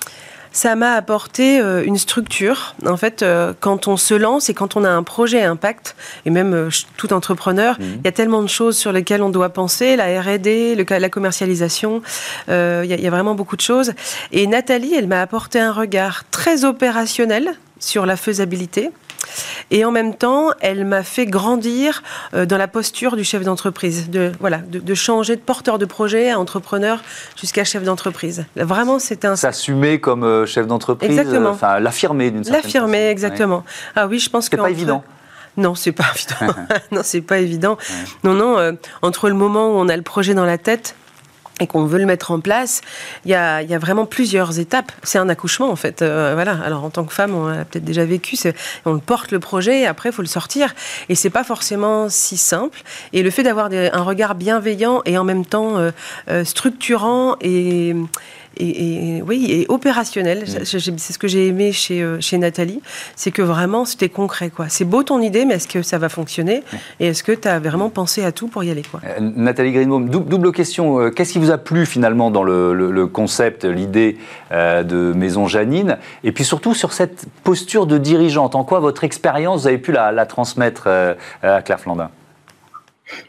Ça 0.53 0.75
m'a 0.75 0.95
apporté 0.95 1.61
euh, 1.61 1.81
une 1.85 1.97
structure. 1.97 2.75
En 2.85 2.97
fait, 2.97 3.23
euh, 3.23 3.53
quand 3.61 3.87
on 3.87 3.95
se 3.95 4.13
lance 4.13 4.49
et 4.49 4.53
quand 4.53 4.75
on 4.75 4.83
a 4.83 4.89
un 4.89 5.01
projet 5.01 5.41
impact, 5.43 5.95
et 6.25 6.29
même 6.29 6.69
tout 6.97 7.13
entrepreneur, 7.13 7.79
mmh. 7.79 7.83
il 7.83 8.01
y 8.03 8.07
a 8.07 8.11
tellement 8.11 8.41
de 8.41 8.49
choses 8.49 8.75
sur 8.75 8.91
lesquelles 8.91 9.21
on 9.21 9.29
doit 9.29 9.49
penser, 9.49 9.95
la 9.95 10.21
R&D, 10.21 10.75
la 10.75 11.09
commercialisation, 11.09 12.01
il 12.49 12.53
y, 12.85 13.07
a 13.07 13.09
vraiment 13.09 13.33
beaucoup 13.33 13.55
de 13.55 13.61
choses. 13.61 13.93
Et 14.33 14.45
Nathalie, 14.45 14.93
elle 14.93 15.07
m'a 15.07 15.21
apporté 15.21 15.59
un 15.59 15.71
regard 15.71 16.25
très 16.31 16.65
opérationnel 16.65 17.55
sur 17.79 18.05
la 18.05 18.17
faisabilité. 18.17 18.91
Et 19.71 19.85
en 19.85 19.91
même 19.91 20.15
temps, 20.15 20.49
elle 20.59 20.85
m'a 20.85 21.03
fait 21.03 21.25
grandir 21.25 22.03
euh, 22.33 22.45
dans 22.45 22.57
la 22.57 22.67
posture 22.67 23.15
du 23.15 23.23
chef 23.23 23.43
d'entreprise, 23.43 24.09
de, 24.09 24.31
voilà, 24.39 24.57
de, 24.57 24.95
changer 24.95 25.35
de 25.35 25.41
porteur 25.41 25.79
de 25.79 25.85
projet 25.85 26.31
à 26.31 26.39
entrepreneur 26.39 27.01
jusqu'à 27.39 27.63
chef 27.63 27.83
d'entreprise. 27.83 28.45
Vraiment, 28.55 28.99
c'est 28.99 29.25
un... 29.25 29.35
S'assumer 29.35 29.99
comme 29.99 30.23
euh, 30.23 30.45
chef 30.45 30.67
d'entreprise, 30.67 31.11
exactement. 31.11 31.49
Euh, 31.49 31.53
enfin 31.53 31.79
l'affirmer 31.79 32.31
d'une 32.31 32.43
certaine 32.43 32.63
façon. 32.63 32.77
L'affirmer, 32.79 33.07
exactement. 33.09 33.63
Ah 33.95 34.07
oui, 34.07 34.19
je 34.19 34.29
pense 34.29 34.49
que... 34.49 34.57
C'est 34.57 34.63
pas 34.63 34.69
évident. 34.69 35.03
Non, 35.57 35.75
c'est 35.75 35.91
pas 35.91 36.05
évident. 36.15 36.53
non, 36.91 37.01
c'est 37.03 37.21
pas 37.21 37.39
évident. 37.39 37.77
Non, 38.23 38.33
non. 38.33 38.77
entre 39.01 39.29
le 39.29 39.35
moment 39.35 39.67
où 39.69 39.73
on 39.79 39.87
a 39.87 39.95
le 39.95 40.03
projet 40.03 40.33
dans 40.33 40.45
la 40.45 40.57
tête 40.57 40.95
et 41.61 41.67
qu'on 41.67 41.85
veut 41.85 41.99
le 41.99 42.05
mettre 42.05 42.31
en 42.31 42.39
place, 42.39 42.81
il 43.23 43.31
y 43.31 43.35
a, 43.35 43.61
y 43.61 43.73
a 43.73 43.79
vraiment 43.79 44.05
plusieurs 44.05 44.59
étapes. 44.59 44.91
C'est 45.03 45.19
un 45.19 45.29
accouchement 45.29 45.69
en 45.69 45.75
fait. 45.75 46.01
Euh, 46.01 46.31
voilà. 46.33 46.57
Alors 46.65 46.83
en 46.83 46.89
tant 46.89 47.05
que 47.05 47.13
femme, 47.13 47.33
on 47.35 47.47
a 47.47 47.63
peut-être 47.63 47.85
déjà 47.85 48.03
vécu. 48.03 48.35
On 48.85 48.97
porte 48.99 49.31
le 49.31 49.39
projet, 49.39 49.81
et 49.81 49.85
après 49.85 50.09
il 50.09 50.11
faut 50.11 50.23
le 50.23 50.27
sortir. 50.27 50.73
Et 51.07 51.15
c'est 51.15 51.29
pas 51.29 51.43
forcément 51.43 52.09
si 52.09 52.35
simple. 52.35 52.81
Et 53.13 53.21
le 53.21 53.29
fait 53.29 53.43
d'avoir 53.43 53.69
un 53.71 54.01
regard 54.01 54.35
bienveillant 54.35 55.01
et 55.05 55.17
en 55.17 55.23
même 55.23 55.45
temps 55.45 55.77
euh, 55.77 55.91
euh, 56.29 56.43
structurant 56.43 57.35
et 57.41 57.95
et, 58.57 59.21
oui, 59.25 59.47
et 59.49 59.65
opérationnel. 59.69 60.43
Mm. 60.43 60.65
C'est 60.65 61.13
ce 61.13 61.19
que 61.19 61.27
j'ai 61.27 61.47
aimé 61.47 61.71
chez, 61.71 62.01
euh, 62.01 62.19
chez 62.19 62.37
Nathalie, 62.37 62.81
c'est 63.15 63.31
que 63.31 63.41
vraiment 63.41 63.85
c'était 63.85 64.09
concret. 64.09 64.49
quoi. 64.49 64.67
C'est 64.69 64.85
beau 64.85 65.03
ton 65.03 65.21
idée, 65.21 65.45
mais 65.45 65.55
est-ce 65.55 65.67
que 65.67 65.81
ça 65.81 65.97
va 65.97 66.09
fonctionner 66.09 66.63
Et 66.99 67.07
est-ce 67.07 67.23
que 67.23 67.31
tu 67.31 67.47
as 67.47 67.59
vraiment 67.59 67.89
pensé 67.89 68.23
à 68.23 68.31
tout 68.31 68.47
pour 68.47 68.63
y 68.63 68.71
aller 68.71 68.83
quoi? 68.83 69.01
Euh, 69.05 69.19
Nathalie 69.19 69.71
Greenbaum, 69.71 70.09
double 70.09 70.51
question. 70.51 70.99
Euh, 70.99 71.09
qu'est-ce 71.09 71.33
qui 71.33 71.39
vous 71.39 71.51
a 71.51 71.57
plu 71.57 71.85
finalement 71.85 72.31
dans 72.31 72.43
le, 72.43 73.07
concept, 73.07 73.65
l'idée 73.65 74.17
de 74.51 75.13
Maison 75.13 75.47
Janine? 75.47 75.97
Et 76.23 76.31
puis 76.31 76.43
surtout 76.43 76.73
sur 76.73 76.93
cette 76.93 77.25
posture 77.43 77.87
de 77.87 77.97
dirigeante, 77.97 78.55
en 78.55 78.63
quoi 78.63 78.79
votre 78.79 79.03
expérience, 79.03 79.61
vous 79.61 79.67
avez 79.67 79.77
pu 79.77 79.91
la, 79.91 80.25
transmettre 80.25 80.87
à 81.41 81.61
Claire 81.61 81.79
Flandin? 81.79 82.09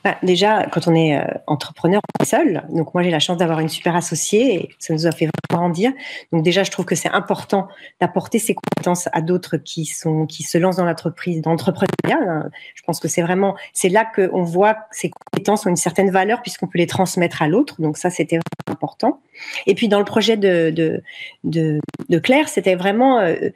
Bah, 0.05 0.17
déjà, 0.23 0.67
quand 0.67 0.89
on 0.89 0.95
est 0.95 1.19
euh, 1.19 1.25
entrepreneur, 1.47 2.01
seul. 2.25 2.65
Donc 2.71 2.95
moi, 2.95 3.03
j'ai 3.03 3.11
la 3.11 3.19
chance 3.19 3.37
d'avoir 3.37 3.61
une 3.61 3.69
super 3.69 3.97
associée 3.97 4.55
et 4.55 4.69
ça 4.79 4.93
nous 4.93 5.07
a 5.07 5.13
fait 5.13 5.29
grandir. 5.51 5.93
Donc 6.33 6.43
déjà, 6.43 6.63
je 6.63 6.71
trouve 6.71 6.85
que 6.85 6.95
c'est 6.95 7.11
important 7.11 7.69
d'apporter 8.01 8.39
ces 8.39 8.55
compétences 8.55 9.09
à 9.13 9.21
d'autres 9.21 9.57
qui 9.57 9.85
sont 9.85 10.27
qui 10.27 10.43
se 10.43 10.59
lancent 10.59 10.77
dans 10.77 10.85
l'entreprise, 10.85 11.43
dans 11.43 11.51
l'entrepreneuriat. 11.51 12.19
Hein. 12.29 12.51
Je 12.75 12.83
pense 12.83 13.01
que 13.01 13.09
c'est 13.09 13.23
vraiment 13.23 13.57
c'est 13.73 13.89
là 13.89 14.05
qu'on 14.05 14.43
voit 14.43 14.75
que 14.75 14.81
ces 14.93 15.11
compétences 15.11 15.67
ont 15.67 15.71
une 15.71 15.77
certaine 15.77 16.11
valeur 16.11 16.43
puisqu'on 16.43 16.67
peut 16.67 16.79
les 16.79 16.87
transmettre 16.87 17.43
à 17.43 17.49
l'autre. 17.49 17.81
Donc 17.81 17.97
ça, 17.97 18.11
c'était 18.11 18.39
important. 18.69 19.21
Et 19.67 19.75
puis 19.75 19.89
dans 19.89 19.99
le 19.99 20.05
projet 20.05 20.37
de 20.37 20.71
de, 20.71 21.03
de, 21.45 21.81
de 22.09 22.19
Claire, 22.19 22.49
c'était 22.49 22.75
vraiment 22.75 23.19
euh, 23.19 23.51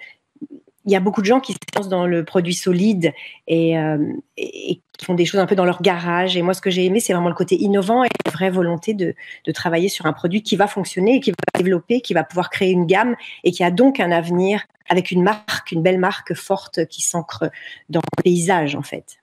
il 0.87 0.93
y 0.93 0.97
a 0.97 1.01
beaucoup 1.01 1.21
de 1.21 1.27
gens 1.27 1.41
qui 1.41 1.53
se 1.53 1.59
lancent 1.75 1.89
dans 1.89 2.07
le 2.07 2.25
produit 2.25 2.55
solide 2.55 3.13
et, 3.49 3.77
euh, 3.77 3.99
et, 4.37 4.81
qui 4.97 5.05
font 5.05 5.15
des 5.15 5.27
choses 5.27 5.41
un 5.41 5.47
peu 5.47 5.57
dans 5.57 5.65
leur 5.65 5.83
garage. 5.83 6.37
Et 6.37 6.43
moi, 6.43 6.55
ce 6.55 6.61
que 6.61 6.71
j'ai 6.71 6.85
aimé, 6.85 7.01
c'est 7.01 7.13
vraiment 7.13 7.29
le 7.29 7.35
côté 7.35 7.61
innovant 7.61 8.05
et 8.05 8.09
la 8.25 8.31
vraie 8.31 8.51
volonté 8.51 8.95
de, 8.95 9.15
travailler 9.53 9.89
sur 9.89 10.07
un 10.07 10.13
produit 10.13 10.43
qui 10.43 10.57
va 10.57 10.67
fonctionner 10.67 11.21
qui 11.21 11.31
va 11.31 11.37
développer, 11.59 12.01
qui 12.01 12.15
va 12.15 12.25
pouvoir 12.25 12.51
créer 12.51 12.71
une 12.71 12.87
gamme 12.87 13.17
et 13.43 13.51
qui 13.51 13.65
a 13.65 13.71
donc 13.71 14.01
un 14.01 14.13
avenir 14.13 14.63
avec 14.89 15.11
une 15.11 15.23
marque, 15.23 15.73
une 15.73 15.83
belle 15.83 15.99
marque 15.99 16.35
forte 16.35 16.87
qui 16.87 17.03
s'ancre 17.03 17.51
dans 17.89 18.01
le 18.01 18.23
paysage, 18.23 18.77
en 18.77 18.83
fait. 18.83 19.17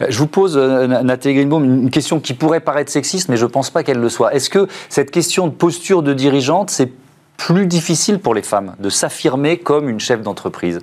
Euh, 0.00 0.06
je 0.08 0.18
vous 0.18 0.26
pose, 0.26 0.56
euh, 0.56 0.86
Nathalie 1.02 1.36
Greenbaum, 1.36 1.64
une 1.64 1.90
question 1.90 2.18
qui 2.18 2.34
pourrait 2.34 2.60
paraître 2.60 2.90
sexiste, 2.90 3.28
mais 3.28 3.36
je 3.36 3.44
ne 3.44 3.50
pense 3.50 3.70
pas 3.70 3.84
qu'elle 3.84 4.00
le 4.00 4.08
soit. 4.08 4.34
Est-ce 4.34 4.50
que 4.50 4.66
cette 4.88 5.12
question 5.12 5.46
de 5.46 5.52
posture 5.52 6.02
de 6.02 6.12
dirigeante, 6.12 6.70
c'est 6.70 6.90
plus 7.36 7.66
difficile 7.66 8.18
pour 8.18 8.34
les 8.34 8.42
femmes 8.42 8.74
de 8.78 8.88
s'affirmer 8.88 9.58
comme 9.58 9.88
une 9.88 10.00
chef 10.00 10.22
d'entreprise 10.22 10.80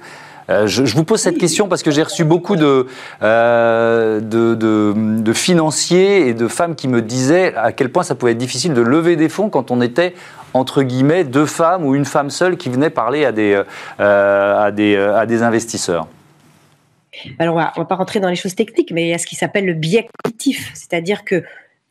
euh, 0.49 0.67
je, 0.67 0.95
vous 0.95 1.03
pose 1.03 1.21
cette 1.21 1.37
question 1.37 1.67
parce 1.67 1.83
que 1.83 1.91
j'ai 1.91 2.03
reçu 2.03 2.23
beaucoup 2.23 2.55
de, 2.55 2.87
euh, 3.21 4.19
de, 4.19 4.55
de, 4.55 5.33
financiers 5.33 6.27
et 6.27 6.33
de 6.33 6.47
femmes 6.47 6.75
qui 6.75 6.87
me 6.87 7.01
disaient 7.01 7.55
à 7.55 7.71
quel 7.71 7.91
point 7.91 8.03
ça 8.03 8.15
pouvait 8.15 8.33
être 8.33 8.37
difficile 8.37 8.73
de 8.73 8.81
lever 8.81 9.15
des 9.15 9.29
fonds 9.29 9.49
quand 9.49 9.71
on 9.71 9.81
était 9.81 10.13
entre 10.53 10.83
guillemets 10.83 11.23
deux 11.23 11.45
femmes 11.45 11.85
ou 11.85 11.95
une 11.95 12.05
femme 12.05 12.29
seule 12.29 12.57
qui 12.57 12.69
venait 12.69 12.89
parler 12.89 13.23
à 13.23 13.31
des, 13.31 13.61
euh, 13.99 14.65
à 14.65 14.71
des 15.25 15.43
investisseurs. 15.43 16.07
Alors, 17.39 17.55
on 17.55 17.59
ne 17.59 17.83
va 17.83 17.85
pas 17.85 17.95
rentrer 17.95 18.19
dans 18.19 18.29
les 18.29 18.35
choses 18.35 18.55
techniques, 18.55 18.91
mais 18.91 19.03
il 19.03 19.09
y 19.09 19.13
a 19.13 19.17
ce 19.17 19.27
qui 19.27 19.35
s'appelle 19.35 19.65
le 19.65 19.73
biais 19.73 20.07
cognitif, 20.23 20.71
c'est-à-dire 20.73 21.23
que 21.23 21.43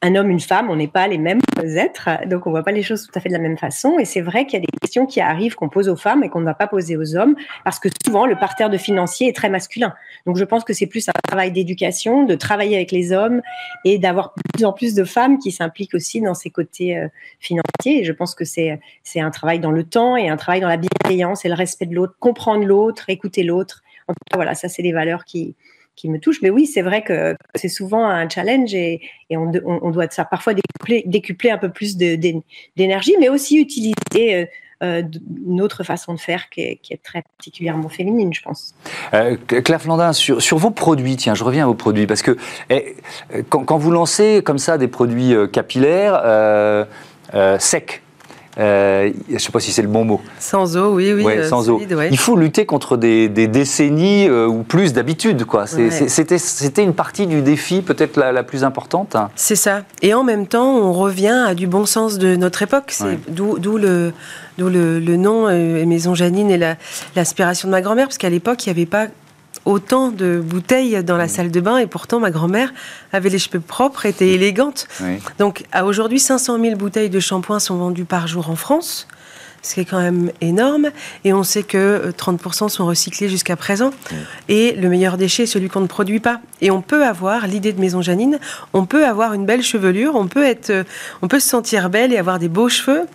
un 0.03 0.15
homme, 0.15 0.31
une 0.31 0.41
femme, 0.41 0.71
on 0.71 0.77
n'est 0.77 0.89
pas 0.89 1.07
les 1.09 1.19
mêmes 1.19 1.41
êtres, 1.63 2.09
donc 2.27 2.47
on 2.47 2.51
voit 2.51 2.63
pas 2.63 2.73
les 2.73 2.83
choses 2.83 3.07
tout 3.07 3.13
à 3.15 3.21
fait 3.21 3.29
de 3.29 3.35
la 3.35 3.41
même 3.41 3.59
façon. 3.59 3.99
Et 3.99 4.07
c'est 4.07 4.23
vrai 4.23 4.47
qu'il 4.47 4.55
y 4.55 4.63
a 4.63 4.67
des 4.67 4.79
questions 4.81 5.05
qui 5.05 5.21
arrivent 5.21 5.57
qu'on 5.57 5.69
pose 5.69 5.91
aux 5.91 5.97
femmes 5.97 6.25
et 6.25 6.31
qu'on 6.31 6.41
ne 6.41 6.47
va 6.47 6.55
pas 6.55 6.67
poser 6.67 6.97
aux 6.97 7.17
hommes, 7.17 7.37
parce 7.65 7.79
que 7.79 7.91
souvent 8.05 8.25
le 8.25 8.37
parterre 8.37 8.71
de 8.71 8.79
financier 8.79 9.29
est 9.29 9.37
très 9.37 9.51
masculin. 9.51 9.95
Donc 10.25 10.39
je 10.39 10.45
pense 10.45 10.65
que 10.65 10.73
c'est 10.73 10.87
plus 10.87 11.07
un 11.09 11.13
travail 11.29 11.53
d'éducation, 11.53 12.25
de 12.25 12.35
travailler 12.35 12.77
avec 12.77 12.93
les 12.93 13.13
hommes 13.13 13.43
et 13.85 13.99
d'avoir 13.99 14.33
plus 14.55 14.65
en 14.65 14.73
plus 14.73 14.95
de 14.95 15.05
femmes 15.05 15.39
qui 15.39 15.53
s'impliquent 15.53 15.95
aussi 15.95 16.23
dans 16.23 16.35
ces 16.35 16.49
côtés 16.49 16.97
euh, 16.97 17.09
financiers. 17.39 18.01
Et 18.01 18.05
je 18.05 18.13
pense 18.13 18.35
que 18.35 18.47
c'est 18.47 18.81
c'est 19.03 19.21
un 19.21 19.31
travail 19.31 19.61
dans 19.61 19.71
le 19.71 19.85
temps 19.85 20.17
et 20.17 20.31
un 20.31 20.37
travail 20.37 20.61
dans 20.61 20.69
la 20.69 20.79
bienveillance 20.79 21.45
et 21.45 21.49
le 21.49 21.55
respect 21.55 21.87
de 21.87 21.95
l'autre, 21.95 22.15
comprendre 22.19 22.65
l'autre, 22.65 23.11
écouter 23.11 23.43
l'autre. 23.43 23.83
En 24.09 24.15
tout 24.15 24.21
cas, 24.31 24.37
voilà, 24.37 24.55
ça 24.55 24.71
c'est 24.71 24.83
des 24.83 24.93
valeurs 24.93 25.27
qui 25.27 25.57
me 26.09 26.19
touche. 26.19 26.41
Mais 26.43 26.51
oui, 26.51 26.67
c'est 26.67 26.83
vrai 26.83 27.03
que 27.03 27.35
c'est 27.55 27.69
souvent 27.69 28.07
un 28.07 28.29
challenge 28.29 28.75
et, 28.75 29.01
on, 29.31 29.91
doit 29.91 30.11
ça 30.11 30.25
parfois 30.25 30.55
décupler, 30.55 31.51
un 31.51 31.59
peu 31.59 31.69
plus 31.69 31.97
d'énergie, 31.97 33.15
mais 33.21 33.29
aussi 33.29 33.59
utiliser 33.59 33.95
euh, 34.17 34.45
euh, 34.83 35.03
une 35.47 35.61
autre 35.61 35.85
façon 35.85 36.15
de 36.15 36.21
faire 36.21 36.49
qui 36.51 36.63
est, 36.63 37.03
très 37.03 37.23
particulièrement 37.37 37.89
féminine, 37.89 38.33
je 38.33 38.43
pense. 38.43 38.75
Euh, 39.15 39.37
Claire 39.47 39.81
Flandin, 39.83 40.13
sur, 40.13 40.59
vos 40.59 40.71
produits, 40.71 41.17
tiens, 41.17 41.35
je 41.35 41.45
reviens 41.45 41.65
à 41.65 41.67
vos 41.67 41.75
produits, 41.75 42.07
parce 42.07 42.23
que 42.23 42.37
eh, 42.71 42.97
quand, 43.49 43.79
vous 43.79 43.91
lancez 43.91 44.43
comme 44.45 44.59
ça 44.59 44.79
des 44.79 44.89
produits 44.89 45.35
capillaires 45.53 46.87
secs, 47.59 48.03
euh, 48.61 49.11
je 49.29 49.35
ne 49.35 49.39
sais 49.39 49.53
pas 49.53 49.61
si 49.61 49.73
c'est 49.73 49.83
le 49.83 49.89
bon 49.89 50.05
mot. 50.05 50.21
Sans 50.39 50.77
eau, 50.77 50.95
oui, 50.95 51.13
oui. 51.15 51.25
Euh, 51.27 51.49
sans 51.49 51.71
eau. 51.71 51.81
Il 52.11 52.19
faut 52.19 52.37
lutter 52.37 52.67
contre 52.67 52.97
des, 52.99 53.29
décennies 53.29 54.29
euh, 54.29 54.47
ou 54.47 54.63
plus 54.63 54.93
d'habitude. 54.93 55.45
quoi. 55.45 55.65
C'était 55.67 56.83
une 56.83 56.95
partie 56.95 57.27
du 57.27 57.41
défi 57.41 57.81
peut-être 57.81 58.19
la, 58.19 58.43
plus 58.43 58.65
importante. 58.65 59.17
C'est 59.35 59.57
ça. 59.57 59.83
Et 60.03 60.13
en 60.13 60.25
même 60.25 60.47
temps, 60.47 60.77
on 60.77 60.93
revient 60.93 61.45
à 61.49 61.55
du 61.55 61.67
bon 61.67 61.87
sens 61.87 62.19
de 62.19 62.37
notre 62.37 62.63
époque. 62.63 62.95
D'où 63.29 63.57
le, 63.79 64.13
le, 64.59 65.17
nom 65.17 65.47
Maison 65.87 66.15
Janine 66.15 66.51
et 66.51 66.59
l'aspiration 67.17 67.69
de 67.69 67.71
ma 67.71 67.81
grand-mère, 67.81 68.07
parce 68.07 68.19
qu'à 68.19 68.31
l'époque, 68.31 68.67
il 68.67 68.69
n'y 68.69 68.79
avait 68.79 68.87
pas 68.87 69.07
autant 69.71 70.11
de 70.11 70.43
bouteilles 70.45 71.03
dans 71.05 71.17
la 71.17 71.27
mm. 71.27 71.29
salle 71.29 71.51
de 71.51 71.61
bain 71.61 71.79
et 71.79 71.87
pourtant 71.87 72.21
ma 72.21 72.31
grand-mère 72.31 72.73
avait 73.13 73.31
les 73.31 73.39
cheveux 73.39 73.61
propres, 73.61 74.07
était 74.07 74.29
élégante. 74.29 74.89
Donc 75.39 75.65
à 75.73 75.85
aujourd'hui, 75.85 76.19
500 76.19 76.61
000 76.61 76.77
bouteilles 76.77 77.11
de 77.11 77.21
shampoing 77.21 77.59
sont 77.59 77.77
vendues 77.77 78.05
par 78.05 78.27
jour 78.27 78.51
en 78.51 78.57
France, 78.57 79.07
ce 79.63 79.75
qui 79.75 79.81
est 79.81 79.85
quand 79.85 80.01
même 80.01 80.31
énorme. 80.41 80.91
Et 81.25 81.33
on 81.33 81.43
sait 81.43 81.63
que 81.63 82.13
30% 82.17 82.65
euh, 82.65 82.69
sont 82.69 82.87
recyclés 82.87 83.29
jusqu'à 83.29 83.57
présent. 83.57 83.93
Et 84.49 84.73
le 84.73 84.89
meilleur 84.89 85.17
déchet 85.17 85.45
est 85.45 85.47
celui 85.47 85.69
qu'on 85.69 85.81
ne 85.81 85.87
produit 85.87 86.21
pas. 86.21 86.41
Et 86.61 86.71
on 86.71 86.83
peut 86.83 87.05
avoir 87.05 87.47
l'idée 87.47 87.73
de 87.73 87.81
Maison 87.81 88.03
Janine, 88.03 88.39
on 88.73 88.87
peut 88.87 89.07
avoir 89.07 89.35
une 89.35 89.47
belle 89.47 89.63
chevelure, 89.63 90.15
on 90.17 90.27
peut, 90.27 90.45
être, 90.45 90.71
euh, 90.71 90.85
on 91.23 91.29
peut 91.29 91.41
se 91.41 91.49
sentir 91.49 91.91
belle 91.91 92.13
et 92.13 92.19
avoir 92.19 92.39
des 92.39 92.49
beaux 92.49 92.69
cheveux 92.69 93.07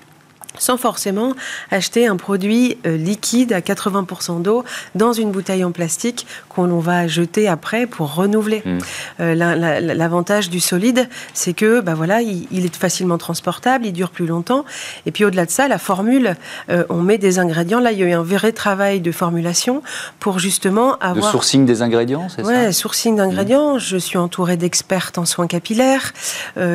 sans 0.60 0.78
forcément 0.78 1.34
acheter 1.72 2.08
un 2.08 2.18
produit 2.18 2.78
euh, 2.86 2.98
liquide 2.98 3.54
à 3.54 3.60
80% 3.60 4.42
d'eau 4.42 4.64
dans 4.96 5.14
une 5.14 5.32
bouteille 5.32 5.64
en 5.64 5.72
plastique 5.72 6.26
qu'on 6.50 6.80
va 6.80 7.08
jeter 7.08 7.48
après 7.48 7.86
pour 7.86 8.16
renouveler. 8.16 8.62
Mmh. 8.66 8.78
Euh, 9.20 9.36
l'avantage 9.82 10.50
du 10.50 10.60
solide, 10.60 11.08
c'est 11.34 11.54
que 11.54 11.82
bah 11.82 11.94
voilà, 11.94 12.22
il, 12.22 12.66
est 12.66 12.76
facilement 12.76 13.18
transportable, 13.18 13.86
il 13.86 13.94
dure 13.94 14.10
plus 14.10 14.26
longtemps. 14.26 14.66
Et 15.06 15.12
puis 15.12 15.26
au-delà 15.26 15.46
de 15.46 15.52
ça, 15.52 15.68
la 15.68 15.78
formule, 15.78 16.36
euh, 16.70 16.84
on 16.90 17.02
met 17.02 17.18
des 17.18 17.40
ingrédients. 17.40 17.80
Là, 17.80 17.92
il 17.92 18.00
y 18.00 18.04
a 18.04 18.08
eu 18.08 18.14
un 18.14 18.24
vrai 18.24 18.52
travail 18.52 19.02
de 19.02 19.12
formulation 19.12 19.82
pour 20.20 20.40
justement 20.40 20.98
avoir... 21.00 21.26
De 21.26 21.32
sourcing 21.32 21.66
des 21.66 21.82
ingrédients, 21.82 22.28
c'est 22.30 22.44
ouais, 22.44 22.66
ça 22.66 22.74
sourcing 22.74 23.16
d'ingrédients. 23.16 23.76
Mmh. 23.76 23.80
Je 23.80 23.98
suis 23.98 24.18
entourée 24.18 24.58
d'expertes 24.58 25.18
en 25.18 25.26
soins 25.26 25.48
capillaires. 25.48 26.14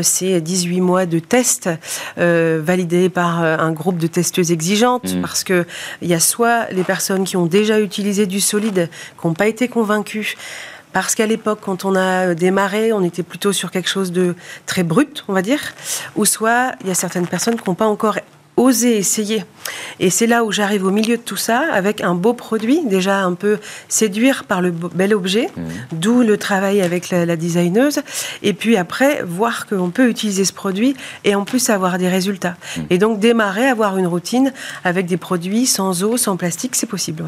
c'est 0.03 0.41
18 0.41 0.81
mois 0.81 1.07
de 1.07 1.19
tests 1.19 1.71
validés 2.17 3.09
par 3.09 3.41
un 3.43 3.70
un 3.71 3.73
groupe 3.73 3.99
de 3.99 4.07
testeuses 4.07 4.53
exigeantes 4.53 5.15
mmh. 5.15 5.21
parce 5.21 5.45
que 5.45 5.65
il 6.03 6.09
y 6.09 6.15
a 6.15 6.21
soit 6.21 6.71
les 6.73 6.85
personnes 6.85 7.25
qui 7.25 7.37
ont 7.37 7.47
déjà 7.47 7.81
utilisé 7.81 8.27
du 8.27 8.41
solide, 8.41 8.89
qui 9.21 9.27
n'ont 9.27 9.35
pas 9.35 9.47
été 9.47 9.69
convaincues. 9.69 10.37
Parce 10.93 11.15
qu'à 11.15 11.27
l'époque, 11.27 11.61
quand 11.63 11.85
on 11.85 11.95
a 11.95 12.35
démarré, 12.35 12.93
on 12.93 13.05
était 13.05 13.23
plutôt 13.23 13.53
sur 13.53 13.71
quelque 13.71 13.89
chose 13.89 14.11
de 14.11 14.35
très 14.67 14.83
brut, 14.83 15.25
on 15.29 15.33
va 15.33 15.43
dire. 15.43 15.61
Ou 16.17 16.25
soit, 16.25 16.73
il 16.81 16.89
y 16.89 16.91
a 16.91 16.95
certaines 16.95 17.29
personnes 17.29 17.57
qui 17.57 17.69
n'ont 17.69 17.77
pas 17.77 17.87
encore 17.87 18.19
oser 18.61 18.99
essayer. 18.99 19.45
Et 20.01 20.11
c'est 20.11 20.27
là 20.27 20.45
où 20.45 20.53
j'arrive 20.53 20.85
au 20.85 20.91
milieu 20.91 21.17
de 21.17 21.23
tout 21.23 21.37
ça 21.37 21.63
avec 21.73 22.03
un 22.03 22.15
beau 22.15 22.35
produit, 22.35 22.81
déjà 22.85 23.23
un 23.23 23.35
peu 23.35 23.59
séduire 23.89 24.45
par 24.45 24.61
le 24.61 24.71
bel 24.71 25.15
objet, 25.15 25.49
mmh. 25.57 25.61
d'où 25.93 26.23
le 26.23 26.37
travail 26.37 26.83
avec 26.83 27.11
la, 27.11 27.37
designeuse. 27.37 28.01
Et 28.43 28.53
puis 28.53 28.77
après, 28.77 29.23
voir 29.23 29.67
qu'on 29.67 29.91
peut 29.91 30.09
utiliser 30.09 30.45
ce 30.45 30.53
produit 30.53 30.95
et 31.25 31.35
en 31.35 31.45
plus 31.45 31.71
avoir 31.71 31.97
des 31.97 32.09
résultats. 32.09 32.57
Mmh. 32.77 32.81
Et 32.91 32.99
donc 32.99 33.19
démarrer, 33.19 33.67
avoir 33.67 33.97
une 33.97 34.07
routine 34.07 34.53
avec 34.85 35.07
des 35.07 35.17
produits 35.17 35.67
sans 35.67 36.03
eau, 36.03 36.17
sans 36.17 36.37
plastique, 36.37 36.77
c'est 36.77 36.87
possible. 36.87 37.25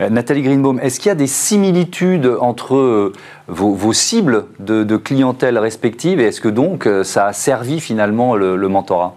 Euh, 0.00 0.10
Nathalie 0.10 0.42
Greenbaum, 0.42 0.78
est-ce 0.80 1.00
qu'il 1.00 1.08
y 1.08 1.12
a 1.12 1.16
des 1.16 1.26
similitudes 1.26 2.30
entre 2.40 2.76
euh, 2.76 3.12
vos, 3.48 3.92
cibles 3.92 4.46
de, 4.58 4.96
clientèle 4.96 5.58
respectives 5.58 6.20
et 6.20 6.24
est-ce 6.24 6.40
que 6.40 6.48
donc 6.48 6.86
euh, 6.86 7.04
ça 7.04 7.26
a 7.26 7.32
servi 7.32 7.80
finalement 7.80 8.36
le 8.36 8.68
mentorat? 8.68 9.16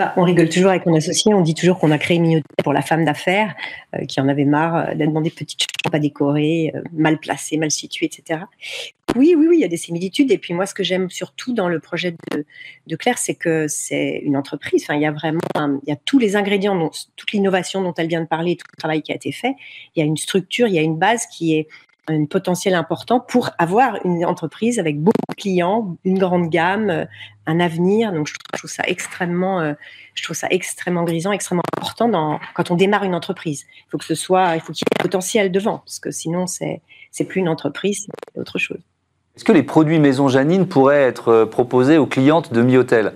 Bah, 0.00 0.14
on 0.16 0.22
rigole 0.22 0.48
toujours 0.48 0.70
avec 0.70 0.86
mon 0.86 0.94
associé, 0.94 1.34
on 1.34 1.42
dit 1.42 1.52
toujours 1.52 1.78
qu'on 1.78 1.90
a 1.90 1.98
créé 1.98 2.16
une 2.16 2.40
pour 2.64 2.72
la 2.72 2.80
femme 2.80 3.04
d'affaires 3.04 3.54
euh, 3.94 4.06
qui 4.06 4.18
en 4.18 4.28
avait 4.28 4.46
marre 4.46 4.76
euh, 4.76 4.94
de 4.94 5.04
demander 5.04 5.28
petites 5.28 5.60
chambres 5.60 5.94
à 5.94 5.98
décorer, 5.98 6.72
euh, 6.74 6.80
mal 6.90 7.18
placées, 7.18 7.58
mal 7.58 7.70
situées, 7.70 8.06
etc. 8.06 8.40
Oui, 9.14 9.34
oui, 9.36 9.46
oui, 9.46 9.56
il 9.58 9.60
y 9.60 9.64
a 9.64 9.68
des 9.68 9.76
similitudes. 9.76 10.32
Et 10.32 10.38
puis 10.38 10.54
moi, 10.54 10.64
ce 10.64 10.72
que 10.72 10.82
j'aime 10.82 11.10
surtout 11.10 11.52
dans 11.52 11.68
le 11.68 11.80
projet 11.80 12.16
de, 12.86 12.96
Claire, 12.96 13.18
c'est 13.18 13.34
que 13.34 13.68
c'est 13.68 14.22
une 14.24 14.38
entreprise. 14.38 14.84
Enfin, 14.84 14.94
il 14.94 15.02
y 15.02 15.06
a 15.06 15.12
vraiment, 15.12 15.40
il 15.54 15.90
y 15.90 15.92
a 15.92 15.96
tous 15.96 16.18
les 16.18 16.34
ingrédients, 16.34 16.90
toute 17.16 17.32
l'innovation 17.32 17.82
dont 17.82 17.92
elle 17.98 18.08
vient 18.08 18.22
de 18.22 18.26
parler, 18.26 18.56
tout 18.56 18.68
le 18.72 18.78
travail 18.78 19.02
qui 19.02 19.12
a 19.12 19.16
été 19.16 19.32
fait. 19.32 19.54
Il 19.96 20.00
y 20.00 20.02
a 20.02 20.06
une 20.06 20.16
structure, 20.16 20.66
il 20.66 20.72
y 20.72 20.78
a 20.78 20.82
une 20.82 20.96
base 20.96 21.26
qui 21.26 21.56
est 21.56 21.68
un 22.08 22.24
potentiel 22.24 22.74
important 22.74 23.20
pour 23.20 23.50
avoir 23.58 23.98
une 24.04 24.24
entreprise 24.24 24.78
avec 24.78 24.98
beaucoup 24.98 25.16
de 25.30 25.34
clients, 25.34 25.96
une 26.04 26.18
grande 26.18 26.48
gamme, 26.48 26.90
euh, 26.90 27.04
un 27.46 27.60
avenir. 27.60 28.12
Donc 28.12 28.28
je 28.28 28.34
trouve, 28.54 28.70
ça 28.70 28.82
extrêmement, 28.86 29.60
euh, 29.60 29.74
je 30.14 30.22
trouve 30.22 30.36
ça 30.36 30.48
extrêmement 30.50 31.04
grisant, 31.04 31.32
extrêmement 31.32 31.62
important 31.76 32.08
dans, 32.08 32.40
quand 32.54 32.70
on 32.70 32.76
démarre 32.76 33.04
une 33.04 33.14
entreprise. 33.14 33.66
Il 33.86 33.90
faut 33.90 33.98
que 33.98 34.04
ce 34.04 34.14
soit, 34.14 34.56
il 34.56 34.60
faut 34.60 34.72
qu'il 34.72 34.84
y 34.84 34.90
ait 34.90 35.00
un 35.00 35.02
potentiel 35.02 35.52
devant, 35.52 35.78
parce 35.78 35.98
que 35.98 36.10
sinon 36.10 36.46
c'est 36.46 36.80
c'est 37.12 37.24
plus 37.24 37.40
une 37.40 37.48
entreprise, 37.48 38.06
c'est 38.06 38.40
autre 38.40 38.58
chose. 38.58 38.78
Est-ce 39.36 39.44
que 39.44 39.52
les 39.52 39.64
produits 39.64 39.98
Maison 39.98 40.28
Janine 40.28 40.66
pourraient 40.66 41.02
être 41.02 41.28
euh, 41.28 41.46
proposés 41.46 41.98
aux 41.98 42.06
clientes 42.06 42.52
de 42.52 42.62
Mi 42.62 42.76
Hôtel 42.76 43.12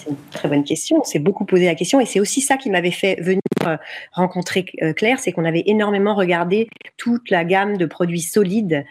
c'est 0.00 0.10
une 0.10 0.16
très 0.30 0.48
bonne 0.48 0.64
question. 0.64 0.98
On 1.00 1.04
s'est 1.04 1.18
beaucoup 1.18 1.44
posé 1.44 1.66
la 1.66 1.74
question 1.74 2.00
et 2.00 2.06
c'est 2.06 2.20
aussi 2.20 2.40
ça 2.40 2.56
qui 2.56 2.70
m'avait 2.70 2.90
fait 2.90 3.20
venir 3.20 3.40
euh, 3.66 3.76
rencontrer 4.12 4.66
euh, 4.82 4.92
Claire, 4.92 5.18
c'est 5.18 5.32
qu'on 5.32 5.44
avait 5.44 5.64
énormément 5.66 6.14
regardé 6.14 6.68
toute 6.96 7.30
la 7.30 7.44
gamme 7.44 7.76
de 7.76 7.86
produits 7.86 8.20
solides 8.20 8.84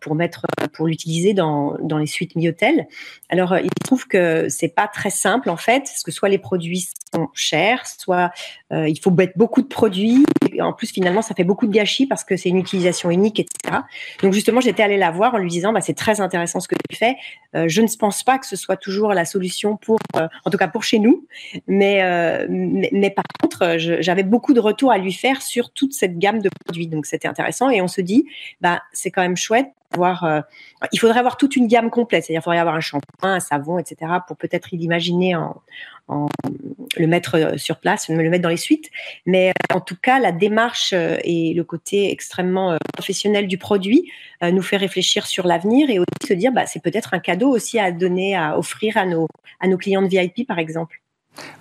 pour 0.00 0.14
mettre, 0.14 0.46
pour 0.72 0.86
l'utiliser 0.86 1.34
dans, 1.34 1.76
dans 1.80 1.98
les 1.98 2.06
suites 2.06 2.36
Miotel. 2.36 2.86
Alors, 3.28 3.56
il 3.56 3.64
se 3.64 3.84
trouve 3.84 4.06
que 4.06 4.48
c'est 4.48 4.74
pas 4.74 4.86
très 4.86 5.10
simple 5.10 5.48
en 5.50 5.56
fait, 5.56 5.80
parce 5.80 6.02
que 6.02 6.10
soit 6.10 6.28
les 6.28 6.38
produits 6.38 6.88
sont 7.14 7.28
chers, 7.34 7.86
soit 7.86 8.30
il 8.70 8.98
faut 9.02 9.10
mettre 9.10 9.32
beaucoup 9.36 9.62
de 9.62 9.66
produits. 9.66 10.24
Et 10.52 10.60
en 10.60 10.72
plus, 10.72 10.90
finalement, 10.90 11.22
ça 11.22 11.34
fait 11.34 11.44
beaucoup 11.44 11.66
de 11.66 11.72
gâchis 11.72 12.06
parce 12.06 12.24
que 12.24 12.36
c'est 12.36 12.48
une 12.48 12.58
utilisation 12.58 13.10
unique, 13.10 13.40
etc. 13.40 13.78
Donc, 14.22 14.32
justement, 14.32 14.60
j'étais 14.60 14.82
allée 14.82 14.98
la 14.98 15.10
voir 15.10 15.34
en 15.34 15.38
lui 15.38 15.48
disant, 15.48 15.72
bah, 15.72 15.80
c'est 15.80 15.94
très 15.94 16.20
intéressant 16.20 16.60
ce 16.60 16.68
que 16.68 16.74
tu 16.90 16.96
fais. 16.96 17.16
je 17.54 17.80
ne 17.80 17.86
pense 17.98 18.22
pas 18.22 18.38
que 18.38 18.46
ce 18.46 18.56
soit 18.56 18.76
toujours 18.76 19.12
la 19.14 19.24
solution 19.24 19.76
pour, 19.76 19.98
en 20.14 20.50
tout 20.50 20.58
cas 20.58 20.68
pour 20.68 20.84
chez 20.84 20.98
nous, 20.98 21.26
mais, 21.66 22.02
mais, 22.48 22.90
mais, 22.92 23.10
par 23.10 23.24
contre, 23.40 23.76
j'avais 23.78 24.22
beaucoup 24.22 24.52
de 24.52 24.60
retours 24.60 24.92
à 24.92 24.98
lui 24.98 25.12
faire 25.12 25.42
sur 25.42 25.70
toute 25.70 25.92
cette 25.92 26.18
gamme 26.18 26.40
de 26.40 26.50
produits. 26.64 26.86
Donc, 26.86 27.06
c'était 27.06 27.28
intéressant. 27.28 27.70
Et 27.70 27.80
on 27.80 27.88
se 27.88 28.00
dit, 28.00 28.26
bah, 28.60 28.82
c'est 28.92 29.10
quand 29.10 29.22
même 29.22 29.36
chouette 29.36 29.61
euh, 29.98 30.40
il 30.92 30.98
faudrait 30.98 31.18
avoir 31.18 31.36
toute 31.36 31.56
une 31.56 31.66
gamme 31.66 31.90
complète, 31.90 32.24
c'est-à-dire 32.24 32.40
il 32.40 32.44
faudrait 32.44 32.58
avoir 32.58 32.74
un 32.74 32.80
shampoing, 32.80 33.34
un 33.34 33.40
savon, 33.40 33.78
etc. 33.78 34.12
pour 34.26 34.36
peut-être 34.36 34.68
l'imaginer 34.72 35.36
en, 35.36 35.62
le 36.96 37.06
mettre 37.06 37.36
euh, 37.36 37.56
sur 37.56 37.78
place, 37.78 38.08
le 38.08 38.30
mettre 38.30 38.42
dans 38.42 38.48
les 38.48 38.56
suites. 38.56 38.90
Mais 39.26 39.50
euh, 39.50 39.76
en 39.76 39.80
tout 39.80 39.96
cas, 40.00 40.18
la 40.18 40.32
démarche 40.32 40.92
et 40.92 41.54
le 41.54 41.64
côté 41.64 42.10
extrêmement 42.10 42.76
professionnel 42.92 43.46
du 43.46 43.58
produit 43.58 44.10
nous 44.42 44.62
fait 44.62 44.76
réfléchir 44.76 45.26
sur 45.26 45.46
l'avenir 45.46 45.88
et 45.90 45.98
aussi 45.98 46.26
se 46.26 46.34
dire, 46.34 46.52
bah, 46.52 46.66
c'est 46.66 46.82
peut-être 46.82 47.14
un 47.14 47.20
cadeau 47.20 47.50
aussi 47.50 47.78
à 47.78 47.92
donner, 47.92 48.36
à 48.36 48.58
offrir 48.58 48.96
à 48.96 49.06
nos, 49.06 49.28
à 49.60 49.68
nos 49.68 49.76
clients 49.76 50.02
de 50.02 50.08
VIP, 50.08 50.46
par 50.46 50.58
exemple. 50.58 51.01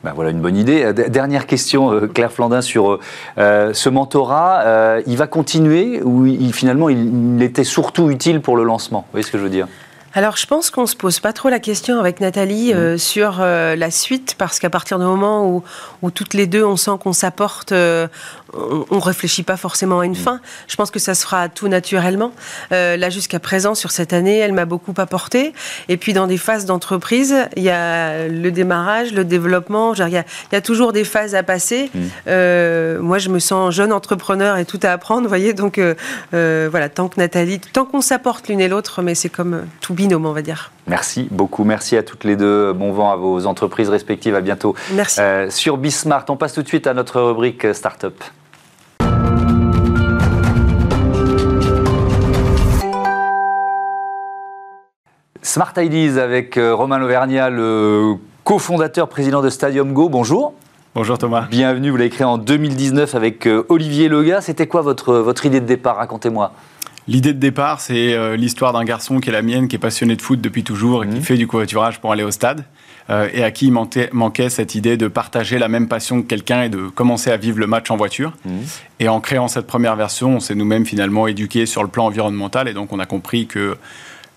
Ben 0.03 0.13
voilà 0.13 0.31
une 0.31 0.41
bonne 0.41 0.57
idée. 0.57 0.84
Euh, 0.84 0.93
dernière 0.93 1.45
question, 1.45 1.91
euh, 1.91 2.07
Claire 2.07 2.31
Flandin, 2.31 2.62
sur 2.62 2.99
euh, 3.38 3.73
ce 3.73 3.89
mentorat. 3.89 5.01
il 5.05 5.17
va 5.17 5.27
continuer 5.27 6.01
ou 6.03 6.27
finalement 6.51 6.89
il, 6.89 7.41
était 7.41 7.63
surtout 7.63 8.10
utile 8.10 8.41
pour 8.41 8.57
le 8.57 8.63
lancement? 8.63 9.01
Vous 9.01 9.12
voyez 9.13 9.23
ce 9.23 9.31
que 9.31 9.38
je 9.38 9.43
veux 9.43 9.49
dire? 9.49 9.67
Alors, 10.13 10.38
je 10.38 10.45
pense 10.45 10.69
qu'on 10.69 10.86
se 10.86 10.95
pose 10.95 11.19
pas 11.19 11.34
trop 11.34 11.50
la 11.50 11.60
question 11.60 12.00
avec 12.00 12.19
Nathalie 12.19 12.74
mmh. 12.74 12.97
sur 12.97 13.39
la 13.39 13.91
suite, 13.91 14.36
parce 14.38 14.60
qu'à 14.60 14.69
partir 14.69 15.00
du 15.00 15.06
moment 15.06 15.47
où, 15.47 15.63
où, 16.02 16.12
toutes 16.12 16.34
les 16.34 16.47
deux, 16.47 16.63
on 16.63 16.78
sent 16.78 16.91
qu'on 17.02 17.13
s'apporte, 17.13 17.74
on 18.54 18.95
ne 18.95 19.02
réfléchit 19.02 19.43
pas 19.43 19.58
forcément 19.58 20.00
à 20.00 20.06
une 20.06 20.12
mm. 20.12 20.15
fin. 20.15 20.41
Je 20.67 20.76
pense 20.76 20.91
que 20.91 21.00
ça 21.00 21.13
se 21.13 21.24
fera 21.24 21.50
tout 21.50 21.67
naturellement. 21.67 22.32
Euh, 22.71 22.97
là, 22.97 23.10
jusqu'à 23.10 23.39
présent, 23.39 23.76
sur 23.76 23.91
cette 23.91 24.13
année, 24.13 24.38
elle 24.38 24.54
m'a 24.54 24.65
beaucoup 24.65 24.93
apporté. 24.97 25.54
Et 25.89 25.97
puis, 25.97 26.13
dans 26.13 26.28
des 26.28 26.38
phases 26.38 26.65
d'entreprise, 26.65 27.36
il 27.56 27.63
y 27.63 27.69
a 27.69 28.28
le 28.28 28.52
démarrage, 28.52 29.13
le 29.13 29.24
développement. 29.24 29.93
il, 29.93 30.10
y 30.10 30.56
a, 30.56 30.62
toujours 30.62 30.93
des 30.93 31.04
phases 31.04 31.36
à 31.36 31.43
passer. 31.43 31.89
Mm. 31.93 32.00
Euh, 32.28 33.00
moi, 33.02 33.17
je 33.17 33.30
me 33.30 33.39
sens 33.39 33.74
jeune 33.74 33.93
entrepreneur 33.93 34.58
et 34.58 34.65
tout 34.65 34.80
à 34.84 34.89
apprendre, 34.89 35.24
vous 35.24 35.30
voyez. 35.30 35.54
Donc, 35.54 35.78
euh, 35.78 36.67
voilà, 36.69 36.89
tant 36.89 37.08
que 37.08 37.19
Nathalie, 37.19 37.60
tant 37.60 37.86
qu'on 37.86 38.02
s'apporte 38.02 38.47
l'une 38.47 38.62
et 38.62 38.67
l'autre, 38.67 39.02
mais 39.02 39.15
c'est 39.15 39.30
comme 39.30 39.65
tout 39.80 39.93
binôme, 40.02 40.26
on 40.26 40.34
va 40.34 40.42
dire. 40.42 40.72
Merci 40.88 41.28
beaucoup. 41.30 41.64
Merci 41.64 41.96
à 41.96 42.04
toutes 42.04 42.24
les 42.24 42.36
deux. 42.36 42.74
Bon 42.74 42.92
vent 42.92 43.12
à 43.12 43.16
vos 43.16 43.46
entreprises 43.46 43.90
respectives. 43.90 44.36
À 44.36 44.42
bientôt. 44.42 44.76
Merci. 44.94 45.22
sur 45.50 45.78
Bismart, 45.78 46.26
on 46.30 46.38
passe 46.38 46.54
tout 46.54 46.64
de 46.64 46.68
suite 46.68 46.88
à 46.88 46.94
notre 46.94 47.22
rubrique 47.22 47.74
Startup. 47.74 48.16
Smart 55.44 55.74
Ideas 55.78 56.22
avec 56.22 56.58
euh, 56.58 56.74
Romain 56.74 56.98
Lauvergnat, 56.98 57.50
le 57.50 58.16
cofondateur, 58.44 59.10
président 59.10 59.42
de 59.42 59.50
Stadium 59.50 59.94
Go. 59.94 60.08
Bonjour. 60.08 60.54
Bonjour 60.96 61.18
Thomas. 61.18 61.48
Bienvenue, 61.50 61.90
vous 61.90 61.98
l'avez 61.98 62.10
créé 62.10 62.26
en 62.26 62.38
2019 62.38 63.16
avec 63.16 63.48
euh, 63.48 63.66
Olivier 63.70 64.08
Lega. 64.08 64.42
C'était 64.42 64.68
quoi 64.68 64.82
votre, 64.82 65.16
votre 65.16 65.46
idée 65.46 65.60
de 65.60 65.66
départ? 65.66 65.98
Racontez-moi. 65.98 66.54
L'idée 67.08 67.34
de 67.34 67.40
départ, 67.40 67.82
c'est 67.82 68.14
euh, 68.14 68.36
l'histoire 68.36 68.74
d'un 68.74 68.84
garçon 68.84 69.20
qui 69.20 69.30
est 69.30 69.34
la 69.34 69.42
mienne, 69.42 69.68
qui 69.68 69.76
est 69.76 69.80
passionné 69.80 70.16
de 70.16 70.22
foot 70.22 70.40
depuis 70.40 70.64
toujours 70.64 71.04
et 71.04 71.08
qui 71.08 71.18
mmh. 71.18 71.24
fait 71.24 71.38
du 71.38 71.48
covoiturage 71.48 72.00
pour 72.00 72.12
aller 72.12 72.24
au 72.24 72.32
stade. 72.32 72.66
et 73.34 73.44
à 73.44 73.52
qui 73.52 73.68
il 73.68 73.74
manquait, 73.74 74.50
cette 74.50 74.76
idée 74.76 74.96
de 74.96 75.08
partager 75.08 75.60
la 75.60 75.68
même 75.68 75.90
passion 75.90 76.22
que 76.22 76.28
quelqu'un 76.28 76.64
et 76.64 76.70
de 76.70 76.88
commencer 76.88 77.30
à 77.30 77.36
vivre 77.36 77.60
le 77.60 77.68
match 77.68 77.92
en 77.92 77.98
voiture. 77.98 78.34
Mmh. 78.46 78.52
Et 79.02 79.10
en 79.10 79.20
créant 79.20 79.48
cette 79.50 79.68
première 79.68 79.96
version, 79.98 80.36
on 80.36 80.40
s'est 80.40 80.56
nous-mêmes 80.56 80.86
finalement 80.86 81.28
éduqués 81.28 81.66
sur 81.66 81.84
le 81.84 81.90
plan 81.90 82.06
environnemental 82.06 82.68
et 82.70 82.74
donc 82.74 82.94
on 82.94 83.00
a 83.00 83.06
compris 83.06 83.48
que 83.48 83.78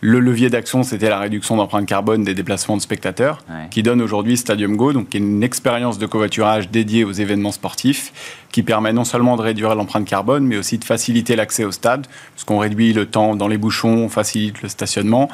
le 0.00 0.20
levier 0.20 0.50
d'action, 0.50 0.83
c'était 0.83 1.09
la 1.09 1.18
réduction 1.18 1.57
d'empreinte 1.57 1.87
carbone 1.87 2.24
des 2.24 2.35
déplacements 2.35 2.76
de 2.76 2.83
spectateurs, 2.83 3.42
qui 3.70 3.83
donne 3.83 4.02
aujourd'hui 4.02 4.37
Stadium 4.37 4.76
Go, 4.76 4.92
donc 4.92 5.14
une 5.14 5.42
expérience 5.42 5.98
de 5.98 6.04
covoiturage 6.04 6.68
dédiée 6.68 7.04
aux 7.04 7.12
événements 7.12 7.52
sportifs, 7.52 8.12
qui 8.52 8.62
permet 8.62 8.92
non 8.92 9.04
seulement 9.04 9.37
de 9.37 9.42
réduire 9.42 9.74
l'empreinte 9.74 10.07
carbone, 10.07 10.44
mais 10.44 10.59
aussi 10.59 10.76
de 10.76 10.85
faciliter 10.85 11.37
l'accès 11.37 11.64
au 11.64 11.72
stade, 11.72 12.07
parce 12.35 12.44
qu'on 12.44 12.59
réduit 12.59 12.92
le 12.92 13.07
temps 13.07 13.35
dans 13.35 13.48
les 13.48 13.57
bouchons, 13.57 13.96
on 13.96 14.09
facilite 14.11 14.61
le 14.62 14.68
stationnement. 14.68 15.30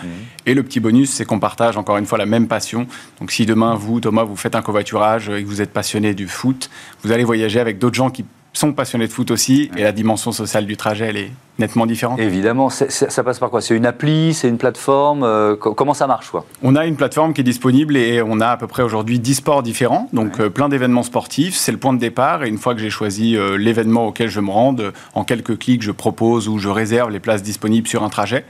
Et 0.47 0.55
le 0.55 0.63
petit 0.63 0.79
bonus, 0.79 1.11
c'est 1.11 1.25
qu'on 1.25 1.41
partage 1.41 1.77
encore 1.77 1.97
une 1.97 2.07
fois 2.07 2.19
la 2.19 2.27
même 2.27 2.47
passion. 2.47 2.87
Donc 3.19 3.33
si 3.33 3.47
demain, 3.47 3.75
vous, 3.75 4.01
Thomas, 4.01 4.23
vous 4.23 4.37
faites 4.37 4.55
un 4.55 4.63
covoiturage 4.63 5.29
et 5.31 5.43
que 5.43 5.49
vous 5.49 5.61
êtes 5.61 5.73
passionné 5.73 6.15
du 6.15 6.29
foot, 6.29 6.71
vous 7.03 7.11
allez 7.11 7.25
voyager 7.25 7.59
avec 7.59 7.79
d'autres 7.79 7.97
gens 7.97 8.11
qui 8.11 8.25
sont 8.53 8.73
passionnés 8.73 9.07
de 9.07 9.13
foot 9.13 9.31
aussi, 9.31 9.71
et 9.77 9.83
la 9.83 9.93
dimension 9.93 10.33
sociale 10.33 10.67
du 10.67 10.77
trajet, 10.77 11.07
elle 11.07 11.17
est 11.17 11.31
nettement 11.59 11.87
différente. 11.87 12.19
Évidemment, 12.19 12.71
ça 12.71 13.23
passe 13.23 13.39
par 13.39 13.51
quoi? 13.51 13.61
C'est 13.61 13.77
une 13.77 13.87
appli, 13.87 14.35
c'est 14.35 14.49
une 14.49 14.57
plateforme 14.57 15.23
euh, 15.23 15.57
Comment 15.57 15.95
ça 15.95 16.07
marche 16.07 16.31
quoi? 16.31 16.47
On 16.63 16.75
a 16.75 16.87
une 16.87 16.97
plateforme 16.97 17.35
qui 17.35 17.43
est 17.43 17.45
disponible 17.45 17.97
et 17.97 18.23
on 18.23 18.41
a 18.41 18.49
à 18.49 18.57
peu 18.57 18.67
près 18.67 18.83
aujourd'hui 18.83 19.19
10 19.19 19.35
sports 19.35 19.63
différents, 19.63 20.09
donc 20.13 20.41
euh, 20.41 20.49
plein 20.49 20.69
d'événements 20.69 21.03
sportifs. 21.03 21.55
C'est 21.55 21.71
le 21.71 21.79
point 21.79 21.93
de 21.93 21.99
départ, 21.99 22.45
et 22.45 22.49
une 22.49 22.59
fois 22.59 22.75
que 22.75 22.81
j'ai 22.81 22.91
choisi 22.91 23.37
euh, 23.37 23.57
l'événement 23.57 24.07
auquel 24.07 24.29
je 24.29 24.41
me 24.41 24.51
rende, 24.51 24.93
en 25.15 25.23
quelques 25.23 25.59
clics, 25.59 25.83
je 25.83 25.93
propose 25.93 26.49
ou 26.49 26.59
je 26.59 26.69
réserve 26.69 27.11
les 27.11 27.21
places 27.21 27.43
disponibles 27.43 27.87
sur 27.87 28.03
un 28.03 28.09
trajet. 28.09 28.45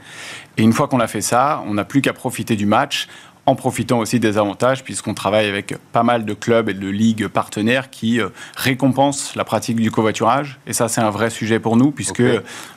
Et 0.57 0.63
une 0.63 0.73
fois 0.73 0.87
qu'on 0.87 0.99
a 0.99 1.07
fait 1.07 1.21
ça, 1.21 1.63
on 1.67 1.75
n'a 1.75 1.85
plus 1.85 2.01
qu'à 2.01 2.13
profiter 2.13 2.55
du 2.55 2.65
match 2.65 3.07
en 3.45 3.55
profitant 3.55 3.99
aussi 3.99 4.19
des 4.19 4.37
avantages, 4.37 4.83
puisqu'on 4.83 5.13
travaille 5.13 5.47
avec 5.47 5.75
pas 5.91 6.03
mal 6.03 6.25
de 6.25 6.33
clubs 6.33 6.69
et 6.69 6.73
de 6.73 6.87
ligues 6.87 7.27
partenaires 7.27 7.89
qui 7.89 8.19
euh, 8.19 8.29
récompensent 8.55 9.35
la 9.35 9.43
pratique 9.43 9.77
du 9.77 9.89
covoiturage. 9.89 10.59
Et 10.67 10.73
ça, 10.73 10.87
c'est 10.87 11.01
un 11.01 11.09
vrai 11.09 11.29
sujet 11.29 11.59
pour 11.59 11.75
nous, 11.75 11.91
puisque 11.91 12.23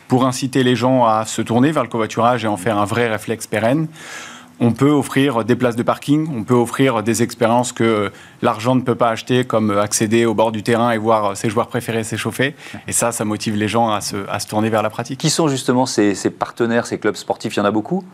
pour 0.09 0.27
inciter 0.27 0.63
les 0.63 0.77
gens 0.77 1.05
à 1.05 1.27
se 1.27 1.43
tourner 1.43 1.71
vers 1.71 1.83
le 1.83 1.89
covoiturage 1.89 2.45
et 2.45 2.49
en 2.49 2.57
faire 2.57 2.79
un 2.79 2.87
vrai 2.87 3.09
réflexe 3.09 3.47
pérenne, 3.47 3.89
on 4.61 4.73
peut 4.73 4.91
offrir 4.91 5.45
des 5.45 5.57
places 5.57 5.77
de 5.77 5.83
parking, 5.83 6.29
on 6.35 6.45
peut 6.45 6.55
offrir 6.55 7.03
des 7.03 7.23
expériences 7.23 7.73
que 7.73 8.13
l'argent 8.41 8.77
ne 8.77 8.83
peut 8.83 8.95
pas 8.95 9.11
acheter, 9.11 9.45
comme 9.45 9.77
accéder 9.77 10.27
au 10.27 10.35
bord 10.35 10.53
du 10.53 10.63
terrain 10.63 10.93
et 10.93 10.99
voir 10.99 11.37
ses 11.37 11.51
joueurs 11.51 11.67
préférés 11.67 12.05
s'échauffer. 12.05 12.55
Et 12.87 12.93
ça, 12.93 13.11
ça 13.11 13.25
motive 13.25 13.57
les 13.57 13.69
gens 13.69 13.91
à 13.91 14.01
se, 14.01 14.17
tourner 14.49 14.71
vers 14.71 14.83
la 14.83 14.91
pratique. 14.91 15.19
Qui 15.19 15.31
sont 15.31 15.49
justement 15.49 15.87
ces, 15.87 16.15
ces 16.15 16.31
partenaires, 16.31 16.87
ces 16.87 16.99
clubs 16.99 17.17
sportifs? 17.17 17.57
Il 17.57 17.59
y 17.59 17.63
en 17.63 17.65
a 17.65 17.73
beaucoup? 17.73 18.05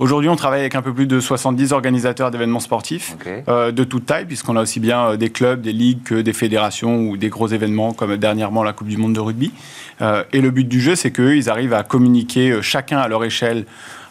Aujourd'hui, 0.00 0.28
on 0.28 0.34
travaille 0.34 0.60
avec 0.60 0.74
un 0.74 0.82
peu 0.82 0.92
plus 0.92 1.06
de 1.06 1.20
70 1.20 1.72
organisateurs 1.72 2.32
d'événements 2.32 2.58
sportifs 2.58 3.16
euh, 3.48 3.70
de 3.70 3.84
toute 3.84 4.06
taille, 4.06 4.24
puisqu'on 4.24 4.56
a 4.56 4.62
aussi 4.62 4.80
bien 4.80 5.10
euh, 5.10 5.16
des 5.16 5.30
clubs, 5.30 5.60
des 5.60 5.72
ligues 5.72 6.02
que 6.02 6.16
des 6.16 6.32
fédérations 6.32 7.02
ou 7.02 7.16
des 7.16 7.28
gros 7.28 7.46
événements 7.46 7.92
comme 7.92 8.16
dernièrement 8.16 8.64
la 8.64 8.72
Coupe 8.72 8.88
du 8.88 8.96
Monde 8.96 9.12
de 9.12 9.20
rugby. 9.20 9.52
Euh, 10.02 10.24
et 10.32 10.40
le 10.40 10.50
but 10.50 10.66
du 10.66 10.80
jeu, 10.80 10.96
c'est 10.96 11.12
qu'eux, 11.12 11.36
ils 11.36 11.48
arrivent 11.48 11.74
à 11.74 11.84
communiquer 11.84 12.58
chacun 12.60 12.98
à 12.98 13.06
leur 13.06 13.24
échelle 13.24 13.66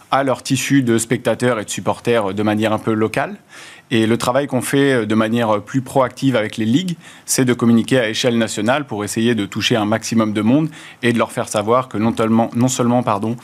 à 0.09 0.23
leur 0.23 0.43
tissu 0.43 0.83
de 0.83 0.99
spectateurs 0.99 1.59
et 1.59 1.65
de 1.65 1.69
supporters 1.71 2.35
de 2.35 2.43
manière 2.43 2.71
un 2.71 2.77
peu 2.77 2.93
locale. 2.93 3.35
Et 3.89 4.05
le 4.05 4.15
travail 4.15 4.45
qu'on 4.45 4.61
fait 4.61 5.07
de 5.07 5.15
manière 5.15 5.59
plus 5.61 5.81
proactive 5.81 6.35
avec 6.35 6.57
les 6.57 6.65
ligues, 6.65 6.97
c'est 7.25 7.45
de 7.45 7.53
communiquer 7.53 7.99
à 7.99 8.09
échelle 8.09 8.37
nationale 8.37 8.85
pour 8.85 9.03
essayer 9.03 9.33
de 9.33 9.47
toucher 9.47 9.75
un 9.75 9.85
maximum 9.85 10.31
de 10.31 10.41
monde 10.41 10.69
et 11.01 11.13
de 11.13 11.17
leur 11.17 11.31
faire 11.31 11.49
savoir 11.49 11.89
que 11.89 11.97
non 11.97 12.15
seulement, 12.15 12.51
non 12.55 12.67
seulement 12.67 13.01
pardon, 13.01 13.35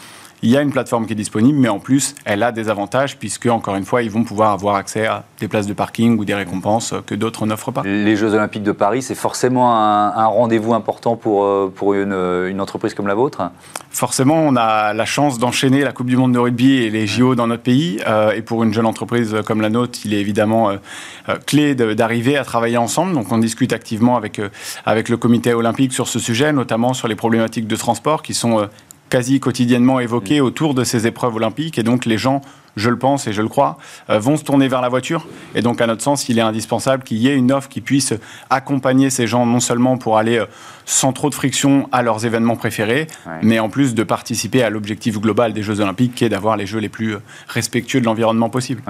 il 0.42 0.50
y 0.50 0.58
a 0.58 0.62
une 0.62 0.72
plateforme 0.72 1.06
qui 1.06 1.14
est 1.14 1.16
disponible, 1.16 1.60
mais 1.60 1.70
en 1.70 1.80
plus, 1.80 2.16
elle 2.26 2.44
a 2.44 2.52
des 2.52 2.70
avantages 2.70 3.18
puisque, 3.18 3.48
encore 3.48 3.76
une 3.76 3.86
fois, 3.86 4.04
ils 4.04 4.10
vont 4.10 4.24
pouvoir 4.24 4.52
avoir 4.52 4.76
accès 4.76 5.06
à 5.06 5.26
des 5.40 5.48
places 5.48 5.68
de 5.68 5.74
parking 5.74 6.18
ou 6.18 6.26
des 6.26 6.36
récompenses 6.36 6.94
que 7.06 7.16
d'autres 7.16 7.46
n'offrent 7.46 7.72
pas. 7.72 7.84
Les 7.84 8.16
Jeux 8.16 8.34
Olympiques 8.34 8.64
de 8.64 8.72
Paris, 8.72 9.02
c'est 9.02 9.16
forcément 9.16 9.74
un, 9.74 10.26
rendez-vous 10.26 10.74
important 10.74 11.16
pour, 11.16 11.44
euh, 11.44 11.72
pour 11.74 11.94
une, 11.94 12.14
une, 12.14 12.62
entreprise 12.62 12.94
comme 12.94 13.08
la 13.08 13.16
vôtre? 13.16 13.42
Forcément, 13.90 14.36
on 14.36 14.56
a 14.56 14.94
la 14.94 15.06
chance 15.06 15.40
d'enchaîner 15.40 15.84
la 15.84 15.92
Coupe 15.92 16.08
du 16.08 16.18
Monde 16.18 16.34
de 16.34 16.40
rugby 16.40 16.76
et 16.76 16.90
les 16.90 17.08
JO 17.08 17.36
dans 17.36 17.48
notre 17.48 17.64
pays. 17.64 18.00
Euh, 18.08 18.32
et 18.32 18.42
pour 18.42 18.64
une 18.64 18.74
jeune 18.74 18.86
entreprise 18.86 19.36
comme 19.46 19.62
la 19.62 19.70
nôtre, 19.70 20.00
il 20.06 20.14
est 20.14 20.20
évidemment 20.20 20.70
euh, 20.70 21.36
clé 21.48 21.76
d'arriver 21.76 22.38
à 22.38 22.44
travailler 22.44 22.78
ensemble. 22.78 23.14
Donc, 23.14 23.32
on 23.32 23.40
discute 23.40 23.74
activement 23.74 24.16
avec, 24.16 24.40
avec 24.86 25.10
le 25.10 25.18
comité 25.18 25.54
olympique 25.54 25.94
sur 25.94 26.08
ce 26.08 26.20
sujet, 26.20 26.54
notamment 26.54 26.94
sur 26.94 27.08
les 27.08 27.16
problématiques 27.16 27.68
de 27.68 27.76
transport 27.76 28.22
qui 28.22 28.34
sont 28.34 28.70
quasi 29.10 29.40
quotidiennement 29.40 30.00
évoqué 30.00 30.40
mm. 30.40 30.44
autour 30.44 30.74
de 30.74 30.84
ces 30.84 31.08
épreuves 31.08 31.36
olympiques. 31.36 31.78
Et 31.78 31.84
donc 31.84 32.06
les 32.06 32.18
gens, 32.18 32.42
je 32.76 32.90
le 32.90 32.98
pense 32.98 33.28
et 33.28 33.34
je 33.34 33.42
le 33.42 33.48
crois, 33.48 33.78
euh, 34.10 34.20
vont 34.20 34.38
se 34.38 34.44
tourner 34.44 34.68
vers 34.68 34.82
la 34.82 34.90
voiture. 34.90 35.28
Et 35.56 35.62
donc 35.62 35.82
à 35.82 35.88
notre 35.88 36.02
sens, 36.02 36.30
il 36.30 36.38
est 36.38 36.42
indispensable 36.42 37.04
qu'il 37.04 37.18
y 37.18 37.28
ait 37.28 37.36
une 37.36 37.52
offre 37.52 37.70
qui 37.70 37.82
puisse 37.82 38.14
accompagner 38.50 39.10
ces 39.10 39.28
gens 39.28 39.46
non 39.46 39.60
seulement 39.60 39.98
pour 39.98 40.18
aller 40.18 40.38
euh, 40.38 40.46
sans 40.86 41.14
trop 41.14 41.30
de 41.30 41.36
friction 41.36 41.90
à 41.92 42.02
leurs 42.02 42.26
événements 42.26 42.56
préférés, 42.56 43.08
mais 43.44 43.60
en 43.60 43.70
plus 43.70 43.94
de 43.94 44.04
participer 44.04 44.64
à 44.64 44.72
l'objectif 44.72 45.20
global 45.20 45.54
des 45.54 45.62
Jeux 45.62 45.82
olympiques 45.82 46.16
qui 46.16 46.26
est 46.26 46.30
d'avoir 46.30 46.58
les 46.58 46.66
Jeux 46.66 46.80
les 46.80 46.90
plus 46.90 47.16
euh, 47.16 47.22
respectueux 47.48 48.00
de 48.00 48.06
l'environnement 48.06 48.50
possible. 48.50 48.82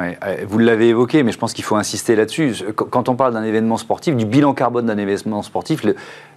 Vous 0.48 0.60
l'avez 0.60 0.90
évoqué, 0.90 1.24
mais 1.24 1.32
je 1.32 1.38
pense 1.38 1.54
qu'il 1.54 1.66
faut 1.66 1.76
insister 1.76 2.16
là-dessus. 2.16 2.54
Quand 2.76 3.10
on 3.10 3.16
parle 3.16 3.34
d'un 3.34 3.44
événement 3.44 3.78
sportif, 3.78 4.16
du 4.16 4.26
bilan 4.26 4.54
carbone 4.54 4.86
d'un 4.86 4.98
événement 4.98 5.42
sportif, 5.44 5.86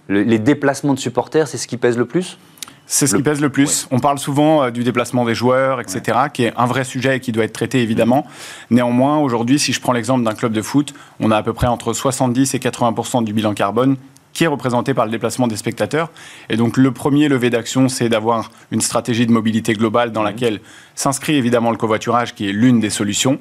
les 0.09 0.39
déplacements 0.39 0.93
de 0.93 0.99
supporters, 0.99 1.47
c'est 1.47 1.57
ce 1.57 1.67
qui 1.67 1.77
pèse 1.77 1.97
le 1.97 2.05
plus? 2.05 2.37
C'est 2.85 3.07
ce 3.07 3.15
qui 3.15 3.23
pèse 3.23 3.41
le 3.41 3.49
plus. 3.49 3.87
On 3.91 3.99
parle 3.99 4.19
souvent 4.19 4.63
euh, 4.63 4.69
du 4.69 4.83
déplacement 4.83 5.25
des 5.25 5.35
joueurs, 5.35 5.79
etc., 5.81 6.17
qui 6.33 6.43
est 6.43 6.53
un 6.57 6.65
vrai 6.65 6.83
sujet 6.83 7.17
et 7.17 7.19
qui 7.19 7.31
doit 7.31 7.45
être 7.45 7.53
traité 7.53 7.81
évidemment. 7.81 8.25
Néanmoins, 8.69 9.17
aujourd'hui, 9.17 9.59
si 9.59 9.73
je 9.73 9.81
prends 9.81 9.93
l'exemple 9.93 10.23
d'un 10.23 10.33
club 10.33 10.51
de 10.51 10.61
foot, 10.61 10.93
on 11.19 11.31
a 11.31 11.37
à 11.37 11.43
peu 11.43 11.53
près 11.53 11.67
entre 11.67 11.93
70 11.93 12.53
et 12.53 12.59
80% 12.59 13.23
du 13.23 13.33
bilan 13.33 13.53
carbone 13.53 13.97
qui 14.33 14.45
est 14.45 14.47
représenté 14.47 14.95
par 14.95 15.05
le 15.05 15.11
déplacement 15.11 15.45
des 15.45 15.55
spectateurs. 15.55 16.09
Et 16.49 16.57
donc 16.57 16.77
le 16.77 16.91
premier 16.91 17.29
levé 17.29 17.51
d'action, 17.51 17.87
c'est 17.87 18.09
d'avoir 18.09 18.49
une 18.71 18.81
stratégie 18.81 19.27
de 19.27 19.31
mobilité 19.31 19.73
globale 19.73 20.11
dans 20.11 20.23
laquelle 20.23 20.59
s'inscrit 20.95 21.35
évidemment 21.35 21.69
le 21.69 21.77
covoiturage, 21.77 22.33
qui 22.33 22.49
est 22.49 22.51
l'une 22.51 22.79
des 22.79 22.89
solutions 22.89 23.39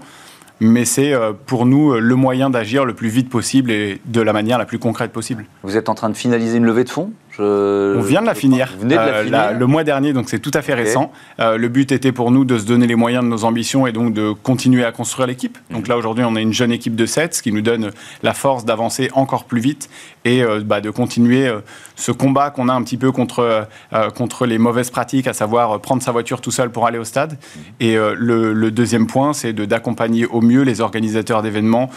mais 0.63 0.85
c'est 0.85 1.13
euh, 1.13 1.33
pour 1.33 1.67
nous 1.67 1.93
euh, 1.93 1.99
le 1.99 2.15
moyen 2.15 2.49
d'agir 2.49 2.85
le 2.85 2.95
plus 2.95 3.09
vite 3.09 3.29
possible 3.29 3.71
et 3.71 4.01
de 4.05 4.21
la 4.21 4.33
manière 4.33 4.59
la 4.59 4.65
plus 4.65 4.79
concrète 4.79 5.13
possible. 5.13 5.45
Vous 5.63 5.77
êtes 5.77 5.89
en 5.89 5.95
train 5.95 6.09
de 6.09 6.17
finaliser 6.17 6.59
une 6.59 6.65
levée 6.65 6.85
de 6.85 6.89
fonds? 6.89 7.13
On 7.39 8.01
vient 8.01 8.21
de 8.21 8.27
la 8.27 8.35
finir. 8.35 8.73
Vous 8.75 8.83
venez 8.83 8.95
de 8.95 9.01
la 9.01 9.07
euh, 9.07 9.25
finir. 9.25 9.59
le 9.59 9.67
mois 9.67 9.85
dernier, 9.85 10.13
donc 10.13 10.29
c'est 10.29 10.39
tout 10.39 10.51
à 10.55 10.63
fait 10.63 10.75
récent. 10.75 11.13
le 11.39 11.69
but 11.69 11.93
était 11.93 12.13
pour 12.13 12.31
nous 12.31 12.45
de 12.45 12.59
se 12.59 12.65
donner 12.65 12.87
les 12.87 12.95
moyens 12.95 13.25
de 13.25 13.29
nos 13.29 13.45
ambitions 13.45 13.87
et 13.87 13.93
donc 13.93 14.13
de 14.13 14.33
continuer 14.33 14.85
à 14.85 14.93
construire 14.93 15.27
l'équipe. 15.27 15.59
Donc 15.71 15.89
là 15.89 15.97
aujourd'hui, 15.97 16.25
on 16.27 16.37
a 16.37 16.41
une 16.41 16.53
jeune 16.53 16.73
équipe 16.73 16.97
de 16.97 17.07
7, 17.07 17.35
ce 17.35 17.43
qui 17.43 17.53
nous 17.53 17.63
donne 17.63 17.91
la 18.23 18.35
force 18.35 18.65
d'avancer 18.65 19.11
encore 19.15 19.45
plus 19.45 19.61
vite 19.61 19.89
et 20.25 20.43
bah, 20.65 20.81
de 20.81 20.91
continuer 20.91 21.51
ce 21.97 22.13
combat 22.13 22.51
qu'on 22.51 22.69
a 22.69 22.73
un 22.73 22.83
petit 22.83 22.97
peu 22.97 23.13
contre, 23.13 23.67
contre 24.15 24.47
les 24.47 24.59
mauvaises 24.59 24.91
pratiques, 24.91 25.27
à 25.27 25.33
savoir 25.33 25.81
prendre 25.81 26.03
sa 26.03 26.13
voiture 26.13 26.41
tout 26.41 26.51
seul 26.51 26.71
pour 26.71 26.87
aller 26.87 26.99
au 26.99 27.05
stade. 27.05 27.39
Et 27.81 27.95
le, 27.95 28.53
le, 28.53 28.71
deuxième 28.71 29.07
point, 29.07 29.33
c'est 29.33 29.53
d'accompagner 29.53 30.27
au 30.27 30.41
mieux 30.41 30.63
les 30.63 30.81
organisateurs 30.81 31.43
d'événements 31.43 31.91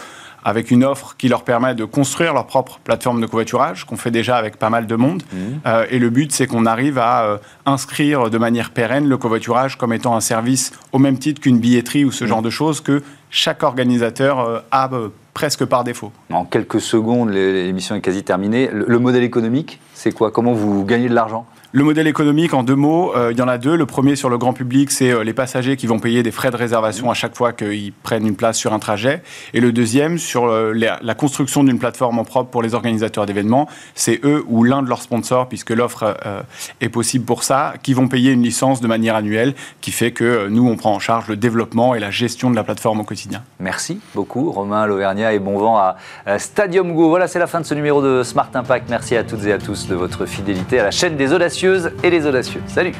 avec 0.46 0.70
une 0.70 0.84
offre 0.84 1.16
qui 1.18 1.28
leur 1.28 1.42
permet 1.42 1.74
de 1.74 1.84
construire 1.84 2.32
leur 2.32 2.46
propre 2.46 2.78
plateforme 2.84 3.20
de 3.20 3.26
covoiturage, 3.26 3.84
qu'on 3.84 3.96
fait 3.96 4.12
déjà 4.12 4.36
avec 4.36 4.58
pas 4.58 4.70
mal 4.70 4.86
de 4.86 4.94
monde. 4.94 5.24
Mmh. 5.32 5.38
Euh, 5.66 5.86
et 5.90 5.98
le 5.98 6.08
but, 6.08 6.30
c'est 6.30 6.46
qu'on 6.46 6.66
arrive 6.66 6.98
à 6.98 7.24
euh, 7.24 7.38
inscrire 7.66 8.30
de 8.30 8.38
manière 8.38 8.70
pérenne 8.70 9.08
le 9.08 9.16
covoiturage 9.18 9.76
comme 9.76 9.92
étant 9.92 10.14
un 10.14 10.20
service 10.20 10.70
au 10.92 10.98
même 10.98 11.18
titre 11.18 11.40
qu'une 11.40 11.58
billetterie 11.58 12.04
ou 12.04 12.12
ce 12.12 12.22
mmh. 12.22 12.28
genre 12.28 12.42
de 12.42 12.50
choses 12.50 12.80
que 12.80 13.02
chaque 13.28 13.64
organisateur 13.64 14.38
euh, 14.38 14.60
a 14.70 14.88
presque 15.34 15.64
par 15.64 15.82
défaut. 15.82 16.12
En 16.30 16.44
quelques 16.44 16.80
secondes, 16.80 17.30
l'émission 17.30 17.96
est 17.96 18.00
quasi 18.00 18.22
terminée. 18.22 18.70
le 18.72 18.98
modèle 19.00 19.24
économique, 19.24 19.80
c'est 19.94 20.12
quoi? 20.12 20.30
Comment 20.30 20.52
vous 20.52 20.84
gagnez 20.84 21.08
de 21.08 21.14
l'argent? 21.14 21.44
Le 21.72 21.82
modèle 21.82 22.06
économique, 22.06 22.54
en 22.54 22.62
deux 22.62 22.76
mots, 22.76 23.12
euh, 23.16 23.32
il 23.32 23.38
y 23.38 23.42
en 23.42 23.48
a 23.48 23.58
deux. 23.58 23.76
Le 23.76 23.86
premier 23.86 24.14
sur 24.14 24.28
le 24.28 24.38
grand 24.38 24.52
public, 24.52 24.90
c'est 24.90 25.10
euh, 25.10 25.24
les 25.24 25.32
passagers 25.32 25.76
qui 25.76 25.86
vont 25.86 25.98
payer 25.98 26.22
des 26.22 26.30
frais 26.30 26.50
de 26.50 26.56
réservation 26.56 27.10
à 27.10 27.14
chaque 27.14 27.34
fois 27.34 27.52
qu'ils 27.52 27.92
prennent 27.92 28.26
une 28.26 28.36
place 28.36 28.56
sur 28.56 28.72
un 28.72 28.78
trajet. 28.78 29.22
Et 29.52 29.60
le 29.60 29.72
deuxième, 29.72 30.16
sur 30.16 30.46
euh, 30.46 30.72
la, 30.72 31.14
construction 31.14 31.64
d'une 31.64 31.78
plateforme 31.78 32.18
en 32.18 32.24
propre 32.24 32.50
pour 32.50 32.62
les 32.62 32.74
organisateurs 32.74 33.26
d'événements, 33.26 33.68
c'est 33.94 34.20
eux 34.24 34.44
ou 34.46 34.62
l'un 34.62 34.82
de 34.82 34.88
leurs 34.88 35.02
sponsors, 35.02 35.48
puisque 35.48 35.70
l'offre 35.70 36.16
est 36.80 36.90
possible 36.90 37.24
pour 37.24 37.42
ça, 37.42 37.74
qui 37.82 37.94
vont 37.94 38.06
payer 38.06 38.32
une 38.32 38.42
licence 38.42 38.80
de 38.80 38.86
manière 38.86 39.16
annuelle, 39.16 39.54
qui 39.80 39.92
fait 39.92 40.12
que 40.12 40.46
nous, 40.48 40.68
on 40.68 40.76
prend 40.76 40.94
en 40.94 40.98
charge 40.98 41.26
le 41.28 41.36
développement 41.36 41.94
et 41.94 42.00
la 42.00 42.10
gestion 42.10 42.50
de 42.50 42.56
la 42.56 42.64
plateforme 42.64 43.00
au 43.00 43.04
quotidien. 43.04 43.42
Merci 43.60 43.98
beaucoup, 44.14 44.50
Romain 44.50 44.86
Lauvergnat, 44.86 45.32
et 45.32 45.38
bon 45.38 45.58
vent 45.58 45.78
à 45.78 46.38
Stadium 46.38 46.92
Go. 46.94 47.08
Voilà, 47.08 47.28
c'est 47.28 47.38
la 47.38 47.46
fin 47.46 47.60
de 47.60 47.66
ce 47.66 47.74
numéro 47.74 48.02
de 48.02 48.22
Smart 48.22 48.50
Impact. 48.52 48.90
Merci 48.90 49.16
à 49.16 49.24
toutes 49.24 49.46
et 49.46 49.52
à 49.52 49.58
tous 49.58 49.88
de 49.88 49.94
votre 49.94 50.26
fidélité 50.26 50.78
à 50.78 50.84
la 50.84 50.90
chaîne 50.90 51.16
des 51.16 51.32
audacieux 51.32 51.65
et 52.02 52.10
les 52.10 52.26
audacieux. 52.26 52.60
Salut 52.66 52.92